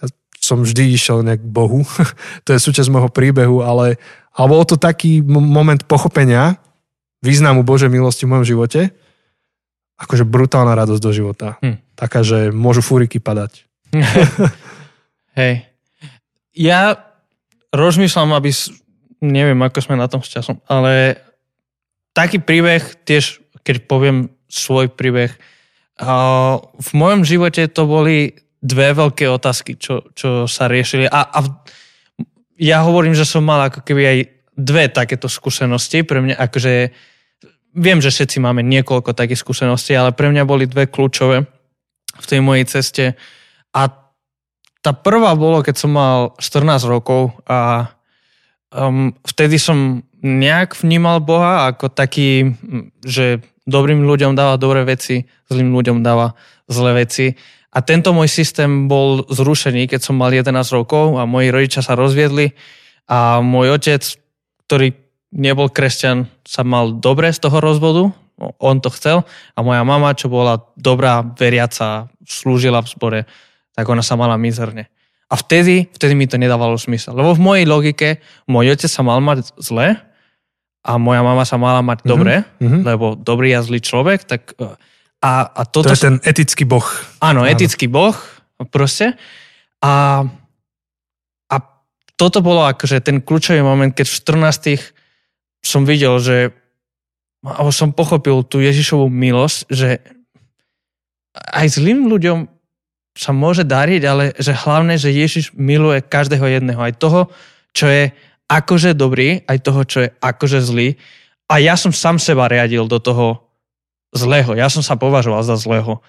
ja 0.00 0.08
som 0.40 0.64
vždy 0.64 0.94
išiel 0.94 1.20
nejak 1.26 1.42
k 1.42 1.52
Bohu. 1.52 1.84
to 2.46 2.54
je 2.54 2.62
súčasť 2.62 2.88
môjho 2.88 3.10
príbehu, 3.12 3.60
ale, 3.60 4.00
ale 4.32 4.46
bol 4.48 4.64
to 4.64 4.80
taký 4.80 5.20
moment 5.26 5.84
pochopenia 5.84 6.56
významu 7.22 7.62
Božej 7.62 7.92
milosti 7.92 8.24
v 8.24 8.32
mojom 8.34 8.46
živote, 8.46 8.80
akože 10.00 10.26
brutálna 10.26 10.74
radosť 10.74 11.02
do 11.02 11.12
života. 11.14 11.48
Hm. 11.62 11.78
Taká, 11.94 12.24
že 12.26 12.50
môžu 12.50 12.82
fúriky 12.82 13.22
padať. 13.22 13.68
Hej. 15.38 15.68
Ja 16.56 17.11
rozmýšľam, 17.72 18.36
aby, 18.36 18.52
neviem, 19.24 19.58
ako 19.64 19.78
sme 19.80 19.96
na 19.96 20.06
tom 20.06 20.20
s 20.20 20.28
časom, 20.30 20.60
ale 20.68 21.16
taký 22.12 22.38
príbeh, 22.38 22.84
tiež 23.08 23.40
keď 23.64 23.88
poviem 23.88 24.28
svoj 24.52 24.92
príbeh, 24.92 25.32
v 26.62 26.90
mojom 26.92 27.22
živote 27.24 27.64
to 27.72 27.88
boli 27.88 28.36
dve 28.62 28.94
veľké 28.94 29.26
otázky, 29.26 29.74
čo, 29.80 30.12
čo 30.14 30.46
sa 30.46 30.70
riešili. 30.70 31.08
A, 31.10 31.20
a 31.26 31.40
ja 32.58 32.78
hovorím, 32.86 33.16
že 33.16 33.26
som 33.26 33.42
mal 33.42 33.66
ako 33.66 33.82
keby 33.82 34.02
aj 34.06 34.18
dve 34.54 34.86
takéto 34.92 35.26
skúsenosti. 35.26 36.06
Pre 36.06 36.22
mňa 36.22 36.36
akože, 36.38 36.74
viem, 37.74 37.98
že 37.98 38.14
všetci 38.14 38.38
máme 38.38 38.62
niekoľko 38.62 39.16
takých 39.18 39.42
skúseností, 39.42 39.96
ale 39.98 40.14
pre 40.14 40.30
mňa 40.30 40.42
boli 40.46 40.70
dve 40.70 40.86
kľúčové 40.86 41.42
v 42.12 42.26
tej 42.26 42.40
mojej 42.44 42.64
ceste. 42.70 43.04
A 43.74 43.82
tá 44.82 44.90
prvá 44.90 45.32
bolo, 45.38 45.62
keď 45.62 45.74
som 45.78 45.94
mal 45.94 46.34
14 46.42 46.90
rokov 46.90 47.30
a 47.46 47.90
um, 48.74 49.14
vtedy 49.22 49.56
som 49.56 50.02
nejak 50.22 50.74
vnímal 50.74 51.22
Boha 51.22 51.70
ako 51.70 51.90
taký, 51.90 52.58
že 53.02 53.42
dobrým 53.62 54.02
ľuďom 54.02 54.34
dáva 54.34 54.58
dobré 54.58 54.82
veci, 54.82 55.26
zlým 55.46 55.70
ľuďom 55.70 56.02
dáva 56.02 56.34
zlé 56.66 57.06
veci. 57.06 57.38
A 57.72 57.80
tento 57.80 58.10
môj 58.12 58.28
systém 58.28 58.90
bol 58.90 59.24
zrušený, 59.30 59.86
keď 59.86 60.00
som 60.02 60.18
mal 60.18 60.34
11 60.34 60.50
rokov 60.74 61.16
a 61.16 61.24
moji 61.24 61.48
rodičia 61.54 61.80
sa 61.80 61.96
rozviedli 61.96 62.52
a 63.06 63.40
môj 63.40 63.78
otec, 63.78 64.02
ktorý 64.66 64.92
nebol 65.32 65.72
kresťan, 65.72 66.28
sa 66.44 66.66
mal 66.66 66.92
dobre 66.92 67.32
z 67.32 67.38
toho 67.40 67.58
rozvodu, 67.62 68.12
on 68.58 68.82
to 68.82 68.90
chcel 68.92 69.24
a 69.54 69.58
moja 69.62 69.86
mama, 69.86 70.12
čo 70.18 70.28
bola 70.28 70.60
dobrá, 70.74 71.22
veriaca, 71.22 72.10
slúžila 72.26 72.82
v 72.82 72.90
zbore, 72.90 73.20
tak 73.72 73.84
ona 73.88 74.04
sa 74.04 74.14
mala 74.16 74.36
mizerne. 74.36 74.88
A 75.32 75.34
vtedy, 75.40 75.88
vtedy 75.96 76.12
mi 76.12 76.28
to 76.28 76.36
nedávalo 76.36 76.76
smysel. 76.76 77.16
Lebo 77.16 77.32
v 77.32 77.40
mojej 77.40 77.64
logike 77.64 78.08
môj 78.44 78.76
otec 78.76 78.90
sa 78.92 79.00
mal 79.00 79.16
mať 79.24 79.56
zle 79.56 79.96
a 80.82 80.90
moja 81.00 81.22
mama 81.24 81.48
sa 81.48 81.56
mala 81.56 81.80
mať 81.80 82.04
mm-hmm. 82.04 82.12
dobre, 82.12 82.34
mm-hmm. 82.60 82.82
lebo 82.84 83.06
dobrý 83.16 83.56
a 83.56 83.64
zlý 83.64 83.80
človek, 83.80 84.28
tak 84.28 84.52
e, 84.60 84.76
a, 85.22 85.32
a 85.48 85.62
toto... 85.64 85.88
To 85.88 85.96
je 85.96 86.04
ten 86.04 86.18
etický 86.26 86.68
boh. 86.68 86.84
Áno, 87.22 87.46
áno. 87.46 87.48
etický 87.48 87.88
boh, 87.88 88.12
proste. 88.68 89.16
A, 89.80 90.26
a 91.48 91.56
toto 92.18 92.44
bolo 92.44 92.68
akože 92.68 93.00
ten 93.00 93.24
kľúčový 93.24 93.64
moment, 93.64 93.94
keď 93.94 94.06
v 94.10 94.16
14 94.20 95.64
som 95.64 95.86
videl, 95.86 96.18
že 96.18 96.50
alebo 97.42 97.74
som 97.74 97.90
pochopil 97.90 98.46
tú 98.46 98.62
Ježišovú 98.62 99.10
milosť, 99.10 99.58
že 99.66 99.98
aj 101.34 101.66
zlým 101.74 102.06
ľuďom 102.06 102.51
sa 103.12 103.30
môže 103.36 103.64
dariť, 103.68 104.02
ale 104.08 104.24
že 104.40 104.56
hlavne, 104.56 104.96
že 104.96 105.12
Ježiš 105.12 105.52
miluje 105.52 106.00
každého 106.00 106.48
jedného. 106.48 106.80
Aj 106.80 106.94
toho, 106.96 107.28
čo 107.76 107.88
je 107.88 108.12
akože 108.48 108.96
dobrý, 108.96 109.44
aj 109.44 109.58
toho, 109.60 109.80
čo 109.84 109.98
je 110.04 110.08
akože 110.20 110.60
zlý. 110.64 110.96
A 111.48 111.60
ja 111.60 111.76
som 111.76 111.92
sám 111.92 112.16
seba 112.16 112.48
riadil 112.48 112.88
do 112.88 112.96
toho 112.96 113.52
zlého. 114.16 114.56
Ja 114.56 114.72
som 114.72 114.80
sa 114.80 114.96
považoval 114.96 115.44
za 115.44 115.56
zlého. 115.60 116.00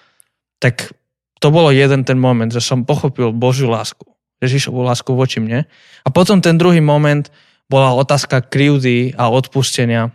Tak 0.60 0.92
to 1.40 1.52
bolo 1.52 1.68
jeden 1.72 2.08
ten 2.08 2.16
moment, 2.16 2.48
že 2.48 2.64
som 2.64 2.88
pochopil 2.88 3.32
Božiu 3.32 3.68
lásku. 3.68 4.04
Ježišovú 4.40 4.80
lásku 4.84 5.08
voči 5.12 5.40
mne. 5.40 5.68
A 6.04 6.08
potom 6.08 6.40
ten 6.40 6.56
druhý 6.56 6.80
moment 6.80 7.28
bola 7.68 7.96
otázka 7.96 8.44
krivdy 8.44 9.16
a 9.16 9.32
odpustenia. 9.32 10.12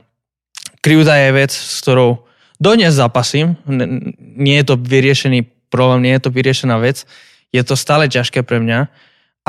Krivda 0.81 1.17
je 1.17 1.29
vec, 1.33 1.51
s 1.53 1.81
ktorou 1.81 2.25
dodnes 2.61 2.93
zapasím. 2.93 3.57
Nie 4.37 4.61
je 4.61 4.73
to 4.73 4.75
vyriešený 4.77 5.58
problém, 5.69 6.05
nie 6.05 6.13
je 6.17 6.23
to 6.27 6.33
vyriešená 6.33 6.75
vec. 6.81 7.05
Je 7.49 7.61
to 7.65 7.73
stále 7.73 8.05
ťažké 8.05 8.45
pre 8.45 8.61
mňa. 8.61 8.89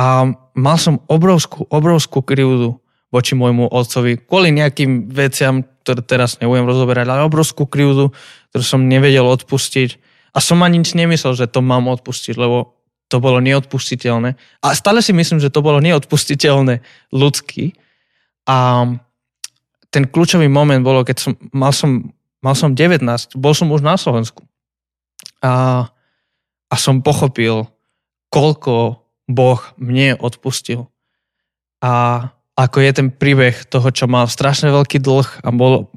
A 0.01 0.33
mal 0.57 0.77
som 0.81 1.05
obrovskú, 1.09 1.69
obrovskú 1.69 2.25
krivdu 2.25 2.81
voči 3.11 3.35
môjmu 3.35 3.69
otcovi 3.75 4.23
kvôli 4.23 4.55
nejakým 4.55 5.11
veciam, 5.11 5.67
ktoré 5.83 6.01
teraz 6.07 6.39
nebudem 6.39 6.65
rozoberať, 6.65 7.11
ale 7.11 7.27
obrovskú 7.27 7.67
krivdu, 7.67 8.15
ktorú 8.55 8.65
som 8.65 8.87
nevedel 8.87 9.27
odpustiť. 9.27 9.99
A 10.31 10.39
som 10.39 10.63
ani 10.63 10.79
nič 10.79 10.95
nemyslel, 10.95 11.35
že 11.35 11.51
to 11.51 11.59
mám 11.59 11.91
odpustiť, 11.91 12.39
lebo 12.39 12.79
to 13.11 13.19
bolo 13.19 13.43
neodpustiteľné. 13.43 14.39
A 14.63 14.67
stále 14.79 15.03
si 15.03 15.11
myslím, 15.11 15.43
že 15.43 15.51
to 15.51 15.67
bolo 15.67 15.83
neodpustiteľné 15.83 16.87
ľudský. 17.11 17.75
A 18.47 18.87
ten 19.91 20.07
kľúčový 20.07 20.47
moment 20.47 20.87
bolo, 20.87 21.03
keď 21.03 21.17
som 21.19 21.33
mal, 21.51 21.75
som, 21.75 22.15
mal 22.39 22.55
som 22.55 22.71
19, 22.71 23.03
bol 23.35 23.51
som 23.51 23.67
už 23.75 23.83
na 23.83 23.99
Slovensku. 23.99 24.47
A 25.43 25.91
a 26.71 26.75
som 26.79 27.03
pochopil, 27.03 27.67
koľko 28.31 29.03
Boh 29.27 29.61
mne 29.77 30.15
odpustil. 30.19 30.87
A 31.83 32.27
ako 32.55 32.79
je 32.83 32.91
ten 32.93 33.09
príbeh 33.11 33.67
toho, 33.67 33.89
čo 33.91 34.07
mal 34.07 34.31
strašne 34.31 34.71
veľký 34.71 35.03
dlh 35.03 35.29
a 35.43 35.49
bol, 35.51 35.91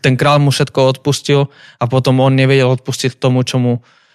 ten 0.00 0.16
král 0.16 0.40
mu 0.40 0.54
všetko 0.54 0.96
odpustil 0.96 1.52
a 1.76 1.84
potom 1.84 2.22
on 2.24 2.32
nevedel 2.32 2.72
odpustiť 2.72 3.18
tomu, 3.18 3.42
čo 3.42 3.58
mu 3.60 3.72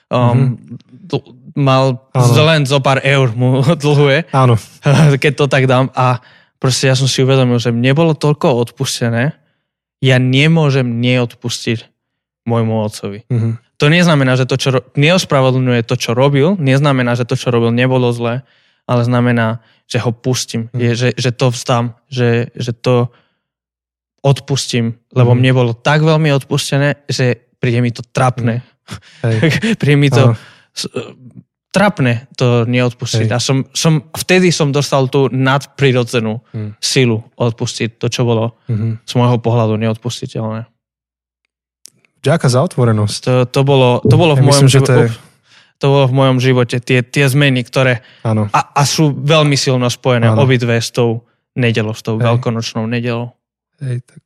um, 0.10 0.56
mm-hmm. 0.56 1.60
mal 1.60 2.08
ano. 2.16 2.44
len 2.50 2.64
zo 2.64 2.80
pár 2.80 3.04
eur 3.04 3.36
mu 3.36 3.62
dlhuje. 3.84 4.32
Áno. 4.32 4.56
Keď 5.24 5.34
to 5.36 5.46
tak 5.52 5.68
dám. 5.68 5.92
A 5.94 6.24
proste 6.58 6.88
ja 6.88 6.96
som 6.96 7.10
si 7.10 7.22
uvedomil, 7.22 7.60
že 7.60 7.76
mne 7.76 7.92
bolo 7.94 8.16
toľko 8.16 8.56
odpustené, 8.70 9.36
ja 10.00 10.18
nemôžem 10.22 10.88
neodpustiť 11.02 11.90
môjmu 12.46 12.74
otcovi. 12.86 13.26
Mm-hmm. 13.28 13.54
To 13.78 13.92
neznamená, 13.92 14.40
že 14.40 14.48
to, 14.48 14.56
čo 14.56 14.70
neospravedlňuje 14.96 15.82
to, 15.84 15.96
čo 16.00 16.16
robil, 16.16 16.56
neznamená, 16.56 17.20
že 17.20 17.28
to, 17.28 17.36
čo 17.36 17.52
robil, 17.52 17.76
nebolo 17.76 18.12
zlé, 18.16 18.48
ale 18.88 19.02
znamená, 19.04 19.60
že 19.86 20.00
ho 20.00 20.16
pustím, 20.16 20.72
mm. 20.72 20.80
je, 20.80 20.92
že, 20.96 21.10
že 21.20 21.30
to 21.36 21.52
vstám, 21.52 21.94
že, 22.08 22.50
že 22.56 22.72
to 22.72 23.12
odpustím, 24.26 24.98
lebo 25.14 25.36
mm. 25.36 25.38
mne 25.38 25.52
bolo 25.54 25.72
tak 25.76 26.02
veľmi 26.02 26.34
odpustené, 26.34 27.06
že 27.06 27.52
príde 27.60 27.84
mi 27.84 27.92
to 27.92 28.02
trapné. 28.02 28.62
Mm. 29.26 29.82
príde 29.82 29.98
mi 29.98 30.14
to 30.14 30.38
trapné 31.76 32.32
to 32.40 32.64
neodpustiť. 32.64 33.28
Hej. 33.28 33.36
A 33.36 33.40
som, 33.44 33.68
som, 33.76 34.08
vtedy 34.16 34.48
som 34.48 34.72
dostal 34.72 35.12
tú 35.12 35.28
nadprirodzenú 35.28 36.40
mm. 36.56 36.80
silu 36.80 37.20
odpustiť 37.36 38.00
to, 38.00 38.08
čo 38.08 38.24
bolo 38.24 38.56
mm-hmm. 38.72 39.04
z 39.04 39.12
môjho 39.20 39.38
pohľadu 39.44 39.76
neodpustiteľné. 39.76 40.72
Ďakujem 42.26 42.52
za 42.52 42.62
otvorenosť. 42.66 43.22
To, 43.22 43.34
to, 43.46 43.62
bolo, 43.62 44.02
to 44.02 44.16
bolo 44.18 44.34
v 44.34 44.42
ja 44.42 44.48
mojom 44.50 44.66
živote. 44.66 45.14
Je... 45.14 45.24
To 45.84 45.86
bolo 45.92 46.06
v 46.10 46.16
mojom 46.16 46.38
živote, 46.40 46.80
tie, 46.82 47.04
tie 47.04 47.26
zmeny, 47.28 47.62
ktoré 47.62 48.02
a, 48.24 48.62
a 48.74 48.82
sú 48.88 49.12
veľmi 49.12 49.60
silno 49.60 49.86
spojené 49.92 50.32
ano. 50.32 50.48
obidve 50.48 50.80
s 50.80 50.90
tou 50.90 51.28
nedelou, 51.54 51.92
s 51.92 52.02
tou 52.02 52.16
Hej. 52.16 52.32
veľkonočnou 52.32 52.88
nedelou. 52.88 53.36
Hej, 53.84 54.02
tak. 54.08 54.20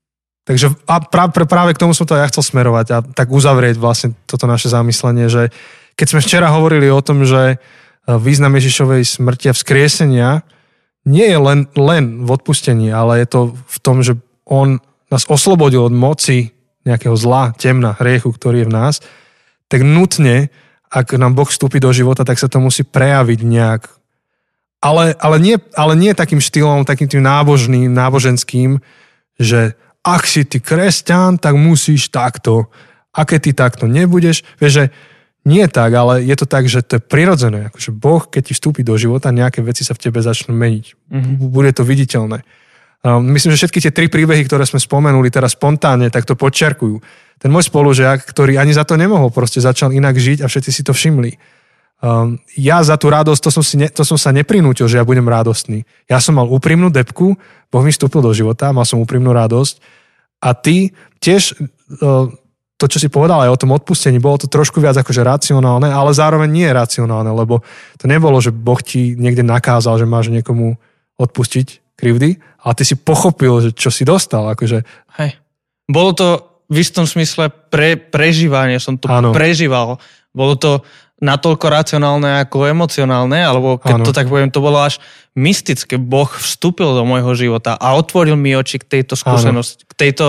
Takže 0.49 0.73
a 0.89 0.97
práve, 0.97 1.45
práve 1.45 1.77
k 1.77 1.81
tomu 1.81 1.93
som 1.93 2.09
to 2.09 2.17
ja 2.17 2.25
chcel 2.25 2.41
smerovať 2.41 2.87
a 2.89 2.97
tak 3.05 3.29
uzavrieť 3.29 3.77
vlastne 3.77 4.17
toto 4.25 4.49
naše 4.49 4.65
zamyslenie, 4.65 5.29
že 5.29 5.53
keď 5.93 6.07
sme 6.09 6.25
včera 6.25 6.49
hovorili 6.49 6.89
o 6.89 7.05
tom, 7.05 7.21
že 7.21 7.53
e, 7.53 7.57
význam 8.17 8.57
Ježišovej 8.57 9.05
smrti 9.05 9.53
a 9.53 9.57
vzkriesenia 9.57 10.41
nie 11.05 11.25
je 11.29 11.37
len, 11.37 11.69
len 11.77 12.25
v 12.25 12.29
odpustení, 12.33 12.89
ale 12.89 13.21
je 13.21 13.27
to 13.29 13.39
v 13.53 13.77
tom, 13.81 14.01
že 14.01 14.17
on 14.49 14.81
nás 15.13 15.29
oslobodil 15.29 15.85
od 15.85 15.93
moci 15.93 16.49
nejakého 16.89 17.13
zla, 17.13 17.53
temna, 17.53 17.93
hriechu, 17.95 18.33
ktorý 18.33 18.65
je 18.65 18.69
v 18.69 18.75
nás, 18.75 18.95
tak 19.69 19.85
nutne, 19.85 20.49
ak 20.89 21.13
nám 21.13 21.37
Boh 21.37 21.45
vstúpi 21.45 21.77
do 21.77 21.93
života, 21.93 22.25
tak 22.25 22.41
sa 22.41 22.49
to 22.49 22.57
musí 22.57 22.81
prejaviť 22.81 23.39
nejak. 23.45 23.81
Ale, 24.81 25.13
ale, 25.21 25.37
nie, 25.37 25.55
ale 25.77 25.93
nie 25.93 26.17
takým 26.17 26.41
štýlom, 26.41 26.87
takým 26.87 27.05
tým 27.05 27.21
nábožným, 27.21 27.91
náboženským, 27.93 28.81
že 29.37 29.77
ak 30.01 30.23
si 30.25 30.47
ty 30.47 30.57
kresťan, 30.57 31.37
tak 31.37 31.53
musíš 31.53 32.09
takto. 32.09 32.71
A 33.13 33.27
keď 33.27 33.39
ty 33.43 33.51
takto 33.53 33.85
nebudeš, 33.85 34.41
vieš, 34.57 34.73
že 34.73 34.85
nie 35.47 35.65
tak, 35.67 35.91
ale 35.95 36.23
je 36.23 36.35
to 36.35 36.45
tak, 36.45 36.67
že 36.67 36.83
to 36.83 36.99
je 36.99 37.03
prirodzené. 37.03 37.71
Akože 37.71 37.91
boh, 37.95 38.23
keď 38.27 38.51
ti 38.51 38.53
vstúpi 38.55 38.81
do 38.83 38.95
života, 38.99 39.31
nejaké 39.31 39.63
veci 39.63 39.87
sa 39.87 39.95
v 39.95 40.03
tebe 40.09 40.19
začnú 40.19 40.51
meniť. 40.55 40.85
Mm-hmm. 41.11 41.33
Bude 41.49 41.71
to 41.71 41.87
viditeľné. 41.87 42.43
Myslím, 43.05 43.55
že 43.55 43.63
všetky 43.63 43.79
tie 43.79 43.95
tri 43.95 44.07
príbehy, 44.11 44.43
ktoré 44.43 44.67
sme 44.67 44.75
spomenuli 44.75 45.31
teraz 45.31 45.55
spontánne, 45.55 46.11
tak 46.11 46.27
to 46.27 46.35
podčiarkujú. 46.35 46.99
Ten 47.39 47.47
môj 47.47 47.71
spolužiak, 47.71 48.27
ktorý 48.27 48.59
ani 48.59 48.75
za 48.75 48.83
to 48.83 48.99
nemohol, 48.99 49.31
proste 49.31 49.63
začal 49.63 49.95
inak 49.95 50.19
žiť 50.19 50.43
a 50.43 50.51
všetci 50.51 50.71
si 50.75 50.81
to 50.83 50.91
všimli. 50.91 51.39
Um, 51.99 52.39
ja 52.59 52.83
za 52.83 52.99
tú 52.99 53.07
radosť, 53.07 53.39
to 53.39 53.51
som, 53.51 53.63
si 53.63 53.75
ne, 53.79 53.87
to 53.87 54.03
som 54.03 54.19
sa 54.19 54.35
neprinútil, 54.35 54.87
že 54.91 54.99
ja 54.99 55.07
budem 55.07 55.27
radostný. 55.27 55.87
Ja 56.11 56.19
som 56.19 56.35
mal 56.35 56.47
úprimnú 56.47 56.91
depku, 56.91 57.39
Boh 57.71 57.83
mi 57.83 57.91
vstúpil 57.91 58.19
do 58.19 58.35
života, 58.35 58.71
mal 58.75 58.87
som 58.87 59.03
úprimnú 59.03 59.31
radosť 59.31 59.79
a 60.43 60.55
ty 60.55 60.95
tiež 61.23 61.59
uh, 62.03 62.27
to, 62.79 62.85
čo 62.87 63.03
si 63.03 63.11
povedal 63.11 63.43
aj 63.43 63.51
o 63.51 63.59
tom 63.59 63.75
odpustení, 63.75 64.23
bolo 64.23 64.39
to 64.39 64.47
trošku 64.47 64.79
viac 64.79 64.95
akože 64.95 65.27
racionálne, 65.27 65.91
ale 65.91 66.15
zároveň 66.15 66.47
nie 66.47 66.67
je 66.71 66.75
racionálne, 66.79 67.27
lebo 67.35 67.59
to 67.99 68.07
nebolo, 68.07 68.39
že 68.39 68.55
Boh 68.55 68.79
ti 68.79 69.19
niekde 69.19 69.43
nakázal, 69.43 69.99
že 69.99 70.07
máš 70.07 70.31
niekomu 70.31 70.79
odpustiť, 71.19 71.99
krivdy, 71.99 72.39
ale 72.63 72.73
ty 72.75 72.83
si 72.83 72.95
pochopil, 72.99 73.63
že 73.63 73.69
čo 73.71 73.89
si 73.91 74.03
dostal. 74.03 74.47
Akože... 74.51 74.83
Hej. 75.19 75.39
Bolo 75.89 76.11
to 76.13 76.27
v 76.69 76.77
istom 76.85 77.09
smysle 77.09 77.49
pre, 77.49 77.97
prežívanie, 77.97 78.77
som 78.77 78.99
to 78.99 79.09
ano. 79.09 79.33
prežíval. 79.33 79.97
Bolo 80.29 80.53
to 80.53 80.71
natoľko 81.19 81.65
racionálne 81.67 82.47
ako 82.47 82.71
emocionálne, 82.71 83.43
alebo 83.43 83.75
keď 83.75 83.95
ano. 83.99 84.05
to 84.07 84.15
tak 84.15 84.31
poviem, 84.31 84.47
to 84.47 84.63
bolo 84.63 84.79
až 84.79 85.03
mystické. 85.35 85.99
Boh 85.99 86.27
vstúpil 86.31 86.87
do 86.95 87.03
môjho 87.03 87.35
života 87.35 87.75
a 87.75 87.95
otvoril 87.99 88.39
mi 88.39 88.55
oči 88.55 88.79
k 88.79 88.99
tejto 88.99 89.19
skúsenosti, 89.19 89.83
ano. 89.83 89.87
k 89.91 89.93
tejto 89.99 90.27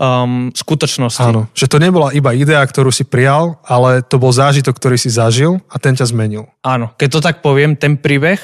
um, 0.00 0.48
skutočnosti. 0.56 1.28
Áno, 1.28 1.52
že 1.52 1.68
to 1.68 1.76
nebola 1.76 2.10
iba 2.16 2.32
idea, 2.32 2.64
ktorú 2.64 2.88
si 2.88 3.04
prijal, 3.04 3.60
ale 3.68 4.00
to 4.00 4.16
bol 4.16 4.32
zážitok, 4.32 4.72
ktorý 4.80 4.96
si 4.96 5.12
zažil 5.12 5.60
a 5.68 5.76
ten 5.76 5.92
ťa 5.92 6.08
zmenil. 6.08 6.48
Áno, 6.64 6.96
keď 6.96 7.08
to 7.12 7.20
tak 7.20 7.44
poviem, 7.44 7.76
ten 7.76 8.00
príbeh 8.00 8.40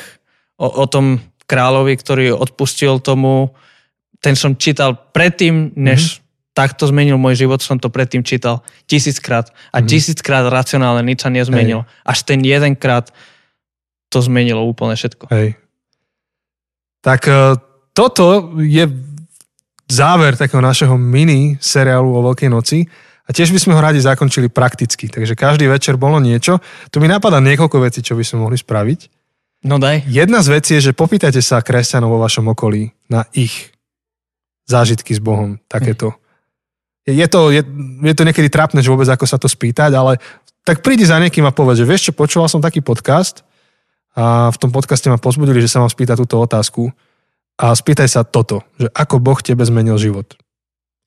o, 0.60 0.68
o 0.68 0.84
tom 0.84 1.20
kráľovi, 1.46 1.94
ktorý 1.94 2.24
odpustil 2.34 2.98
tomu, 2.98 3.54
ten 4.20 4.34
som 4.34 4.58
čítal 4.58 4.98
predtým, 5.14 5.72
než 5.78 6.18
mm-hmm. 6.18 6.52
takto 6.52 6.90
zmenil 6.90 7.16
môj 7.16 7.46
život, 7.46 7.62
som 7.62 7.78
to 7.78 7.88
predtým 7.88 8.26
čítal 8.26 8.66
tisíckrát. 8.90 9.50
A 9.70 9.80
mm-hmm. 9.80 9.88
tisíckrát 9.88 10.44
racionálne 10.50 11.06
nič 11.06 11.22
sa 11.22 11.30
nezmenilo. 11.30 11.86
Hej. 11.86 11.90
Až 12.02 12.18
ten 12.26 12.40
jedenkrát 12.42 13.14
to 14.10 14.18
zmenilo 14.18 14.66
úplne 14.66 14.98
všetko. 14.98 15.30
Hej. 15.30 15.54
Tak 17.02 17.20
e, 17.30 17.54
toto 17.94 18.58
je 18.58 18.90
záver 19.86 20.34
takého 20.34 20.58
našeho 20.58 20.98
mini 20.98 21.54
seriálu 21.62 22.10
o 22.10 22.24
Veľkej 22.32 22.50
noci. 22.50 22.82
A 23.26 23.34
tiež 23.34 23.50
by 23.50 23.58
sme 23.58 23.74
ho 23.74 23.82
radi 23.82 23.98
zakončili 23.98 24.46
prakticky. 24.46 25.10
Takže 25.10 25.34
každý 25.34 25.66
večer 25.66 25.98
bolo 25.98 26.22
niečo. 26.22 26.62
Tu 26.94 27.02
mi 27.02 27.10
napadá 27.10 27.42
niekoľko 27.42 27.82
vecí, 27.82 27.98
čo 27.98 28.14
by 28.14 28.22
sme 28.22 28.46
mohli 28.46 28.54
spraviť. 28.54 29.15
No 29.66 29.82
daj. 29.82 30.06
Jedna 30.06 30.46
z 30.46 30.54
vecí 30.54 30.78
je, 30.78 30.90
že 30.90 30.92
popýtajte 30.94 31.42
sa 31.42 31.58
kresťanov 31.58 32.14
vo 32.14 32.22
vašom 32.22 32.46
okolí 32.54 32.94
na 33.10 33.26
ich 33.34 33.74
zážitky 34.70 35.10
s 35.10 35.18
Bohom, 35.18 35.58
takéto. 35.66 36.14
Je 37.02 37.26
to, 37.26 37.50
je, 37.50 37.66
je 38.02 38.14
to 38.14 38.22
niekedy 38.22 38.46
trápne, 38.46 38.78
že 38.78 38.90
vôbec 38.90 39.10
ako 39.10 39.26
sa 39.26 39.42
to 39.42 39.50
spýtať, 39.50 39.90
ale 39.94 40.22
tak 40.62 40.86
prídi 40.86 41.02
za 41.02 41.18
niekým 41.18 41.46
a 41.46 41.54
povedz, 41.54 41.82
že 41.82 41.86
vieš 41.86 42.10
čo, 42.10 42.12
počúval 42.14 42.46
som 42.46 42.62
taký 42.62 42.78
podcast 42.78 43.42
a 44.14 44.54
v 44.54 44.58
tom 44.58 44.70
podcaste 44.70 45.10
ma 45.10 45.18
pozbudili, 45.18 45.58
že 45.58 45.70
sa 45.70 45.82
mám 45.82 45.90
spýtať 45.90 46.22
túto 46.22 46.38
otázku 46.38 46.90
a 47.58 47.74
spýtaj 47.74 48.06
sa 48.06 48.22
toto, 48.22 48.62
že 48.78 48.86
ako 48.94 49.18
Boh 49.18 49.38
tebe 49.42 49.66
zmenil 49.66 49.98
život. 49.98 50.34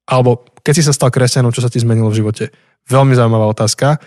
Alebo 0.04 0.44
keď 0.64 0.74
si 0.76 0.84
sa 0.84 0.96
stal 0.96 1.12
kresťanom, 1.12 1.56
čo 1.56 1.64
sa 1.64 1.72
ti 1.72 1.80
zmenilo 1.80 2.12
v 2.12 2.20
živote. 2.20 2.52
Veľmi 2.92 3.16
zaujímavá 3.16 3.48
otázka. 3.52 4.04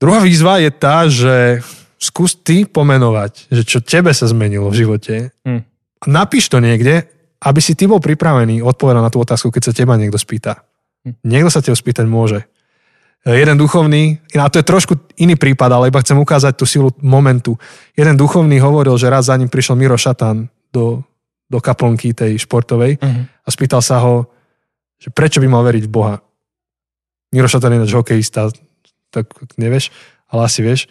Druhá 0.00 0.20
výzva 0.24 0.60
je 0.60 0.70
tá, 0.72 1.08
že 1.08 1.64
skús 1.96 2.36
ty 2.40 2.68
pomenovať, 2.68 3.48
že 3.48 3.62
čo 3.64 3.78
tebe 3.80 4.12
sa 4.12 4.28
zmenilo 4.28 4.68
v 4.68 4.78
živote. 4.84 5.14
Hmm. 5.42 5.64
Napíš 6.04 6.52
to 6.52 6.60
niekde, 6.60 7.08
aby 7.42 7.60
si 7.60 7.76
ty 7.76 7.88
bol 7.88 8.00
pripravený 8.00 8.60
odpovedať 8.64 9.02
na 9.02 9.12
tú 9.12 9.20
otázku, 9.20 9.48
keď 9.52 9.62
sa 9.70 9.76
teba 9.76 9.96
niekto 9.96 10.16
spýta. 10.16 10.64
Hm. 11.04 11.14
Niekto 11.24 11.50
sa 11.52 11.60
teba 11.60 11.76
spýtať 11.76 12.04
môže. 12.08 12.44
E, 13.24 13.32
jeden 13.36 13.56
duchovný, 13.60 14.20
a 14.36 14.48
to 14.48 14.60
je 14.60 14.66
trošku 14.66 14.96
iný 15.20 15.36
prípad, 15.36 15.70
ale 15.72 15.88
iba 15.92 16.00
chcem 16.00 16.16
ukázať 16.16 16.52
tú 16.56 16.64
silu 16.64 16.88
momentu. 17.04 17.56
Jeden 17.92 18.16
duchovný 18.16 18.60
hovoril, 18.60 18.96
že 18.96 19.12
raz 19.12 19.28
za 19.28 19.36
ním 19.36 19.52
prišiel 19.52 19.76
Miro 19.76 19.96
Šatan 19.96 20.48
do, 20.72 21.04
do 21.48 21.58
kaplnky 21.60 22.12
tej 22.12 22.40
športovej 22.40 22.98
uh-huh. 23.00 23.24
a 23.26 23.48
spýtal 23.48 23.84
sa 23.84 24.00
ho, 24.02 24.28
že 24.96 25.12
prečo 25.12 25.38
by 25.42 25.48
mal 25.48 25.62
veriť 25.64 25.84
v 25.84 25.92
Boha. 25.92 26.16
Miro 27.34 27.48
Šatan 27.50 27.84
je 27.84 27.92
hokejista, 27.92 28.48
tak 29.12 29.28
nevieš, 29.60 29.92
ale 30.30 30.48
asi 30.48 30.64
vieš. 30.64 30.88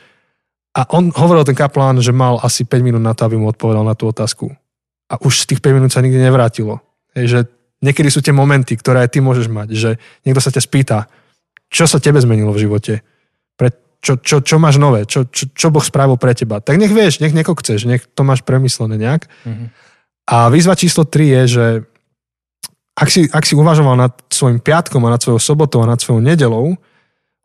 A 0.75 0.83
on 0.91 1.07
hovoril 1.15 1.47
ten 1.47 1.55
kaplán, 1.55 2.03
že 2.03 2.11
mal 2.11 2.35
asi 2.43 2.67
5 2.67 2.83
minút 2.83 2.99
na 2.99 3.15
to, 3.15 3.23
aby 3.23 3.39
mu 3.39 3.47
odpovedal 3.47 3.87
na 3.87 3.95
tú 3.95 4.11
otázku. 4.11 4.51
A 5.07 5.15
už 5.23 5.47
z 5.47 5.55
tých 5.55 5.61
5 5.63 5.71
minút 5.71 5.91
sa 5.95 6.03
nikdy 6.03 6.19
nevrátilo. 6.19 6.83
Hej, 7.15 7.25
že 7.31 7.39
niekedy 7.79 8.11
sú 8.11 8.19
tie 8.19 8.35
momenty, 8.35 8.75
ktoré 8.75 9.07
aj 9.07 9.15
ty 9.15 9.19
môžeš 9.23 9.47
mať, 9.47 9.71
že 9.71 9.89
niekto 10.27 10.43
sa 10.43 10.51
ťa 10.51 10.61
spýta, 10.61 10.97
čo 11.71 11.87
sa 11.87 12.03
tebe 12.03 12.19
zmenilo 12.19 12.51
v 12.51 12.67
živote, 12.67 12.93
pre, 13.55 13.71
čo, 14.03 14.19
čo, 14.19 14.43
čo 14.43 14.59
máš 14.59 14.75
nové, 14.75 15.07
čo, 15.07 15.23
čo, 15.31 15.47
čo 15.55 15.71
Boh 15.71 15.83
spravil 15.83 16.19
pre 16.19 16.35
teba. 16.35 16.59
Tak 16.59 16.75
nech 16.75 16.91
vieš, 16.91 17.23
nech 17.23 17.31
nieko 17.31 17.55
chceš, 17.55 17.87
nech 17.87 18.03
to 18.11 18.27
máš 18.27 18.43
premyslené 18.43 18.99
nejak. 18.99 19.31
Mm-hmm. 19.47 19.67
A 20.27 20.51
výzva 20.51 20.75
číslo 20.75 21.07
3 21.07 21.23
je, 21.23 21.41
že 21.47 21.65
ak 22.95 23.07
si, 23.11 23.27
ak 23.31 23.43
si 23.47 23.55
uvažoval 23.55 23.95
nad 23.95 24.13
svojim 24.31 24.59
piatkom 24.59 25.03
a 25.07 25.13
nad 25.13 25.21
svojou 25.23 25.39
sobotou 25.39 25.83
a 25.83 25.89
nad 25.89 25.99
svojou 25.99 26.23
nedelou, 26.23 26.75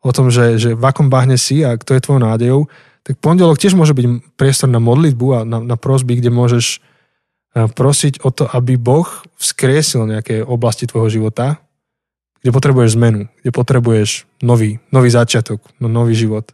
o 0.01 0.11
tom, 0.11 0.33
že, 0.33 0.57
že 0.57 0.73
v 0.73 0.83
akom 0.83 1.11
bahne 1.11 1.37
si 1.37 1.61
a 1.61 1.77
kto 1.77 1.93
je 1.93 2.03
tvojou 2.03 2.21
nádejou, 2.23 2.61
tak 3.01 3.17
pondelok 3.17 3.57
tiež 3.57 3.73
môže 3.73 3.97
byť 3.97 4.37
priestor 4.37 4.69
na 4.69 4.77
modlitbu 4.77 5.27
a 5.33 5.39
na, 5.41 5.57
na 5.61 5.75
prosby, 5.77 6.21
kde 6.21 6.29
môžeš 6.29 6.77
eh, 6.77 7.65
prosiť 7.65 8.21
o 8.21 8.29
to, 8.29 8.45
aby 8.45 8.77
Boh 8.77 9.09
vzkriesil 9.41 10.05
nejaké 10.05 10.45
oblasti 10.45 10.85
tvojho 10.85 11.09
života, 11.09 11.57
kde 12.41 12.49
potrebuješ 12.53 12.97
zmenu, 12.97 13.29
kde 13.41 13.51
potrebuješ 13.53 14.25
nový, 14.41 14.81
nový 14.89 15.09
začiatok, 15.13 15.61
no, 15.77 15.89
nový 15.89 16.17
život. 16.17 16.49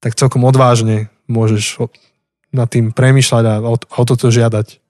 Tak 0.00 0.16
celkom 0.16 0.44
odvážne 0.48 1.12
môžeš 1.28 1.84
nad 2.52 2.68
tým 2.72 2.96
premýšľať 2.96 3.44
a 3.44 3.54
o, 3.60 3.76
o 3.76 4.02
toto 4.08 4.32
žiadať. 4.32 4.80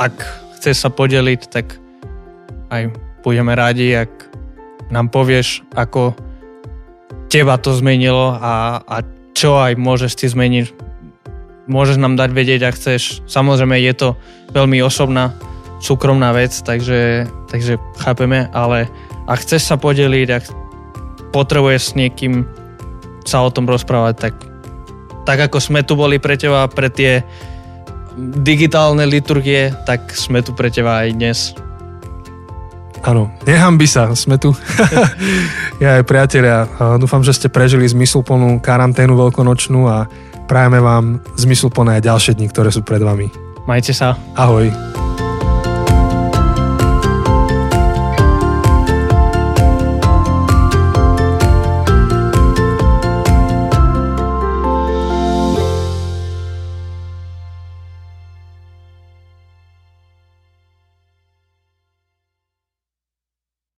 Ak 0.00 0.14
chceš 0.56 0.86
sa 0.86 0.88
podeliť, 0.88 1.40
tak 1.50 1.76
aj 2.72 2.94
budeme 3.20 3.52
rádi, 3.52 3.92
ak 3.92 4.30
nám 4.88 5.12
povieš, 5.12 5.66
ako 5.76 6.16
teba 7.28 7.60
to 7.60 7.76
zmenilo 7.76 8.34
a, 8.34 8.80
a 8.82 8.96
čo 9.36 9.60
aj 9.60 9.76
môžeš 9.78 10.12
ty 10.18 10.26
zmeniť. 10.26 10.66
Môžeš 11.68 12.00
nám 12.00 12.16
dať 12.16 12.32
vedieť, 12.32 12.60
ak 12.64 12.74
chceš. 12.80 13.20
Samozrejme 13.28 13.76
je 13.78 13.94
to 13.94 14.08
veľmi 14.56 14.80
osobná, 14.80 15.36
súkromná 15.84 16.32
vec, 16.32 16.50
takže, 16.64 17.28
takže 17.52 17.76
chápeme, 18.00 18.48
ale 18.56 18.88
ak 19.28 19.44
chceš 19.44 19.68
sa 19.68 19.76
podeliť, 19.76 20.28
ak 20.32 20.44
potrebuješ 21.30 21.92
s 21.92 21.96
niekým 21.96 22.48
sa 23.28 23.44
o 23.44 23.52
tom 23.52 23.68
rozprávať, 23.68 24.14
tak, 24.16 24.34
tak 25.28 25.38
ako 25.52 25.60
sme 25.60 25.84
tu 25.84 25.92
boli 25.92 26.16
pre 26.16 26.40
teba 26.40 26.64
pre 26.72 26.88
tie 26.88 27.20
digitálne 28.18 29.04
liturgie, 29.04 29.70
tak 29.84 30.10
sme 30.16 30.40
tu 30.40 30.56
pre 30.56 30.72
teba 30.72 31.04
aj 31.04 31.08
dnes. 31.12 31.38
Áno, 33.08 33.32
by 33.80 33.88
sa, 33.88 34.12
sme 34.12 34.36
tu. 34.36 34.52
ja 35.82 35.96
aj 35.96 36.04
priatelia, 36.04 36.68
dúfam, 37.00 37.24
že 37.24 37.32
ste 37.32 37.48
prežili 37.48 37.88
zmysluplnú 37.88 38.60
karanténu 38.60 39.16
veľkonočnú 39.16 39.80
a 39.88 40.04
prajeme 40.44 40.76
vám 40.84 41.24
zmysluplné 41.40 42.04
ďalšie 42.04 42.36
dni, 42.36 42.52
ktoré 42.52 42.68
sú 42.68 42.84
pred 42.84 43.00
vami. 43.00 43.32
Majte 43.64 43.96
sa. 43.96 44.12
Ahoj. 44.36 45.07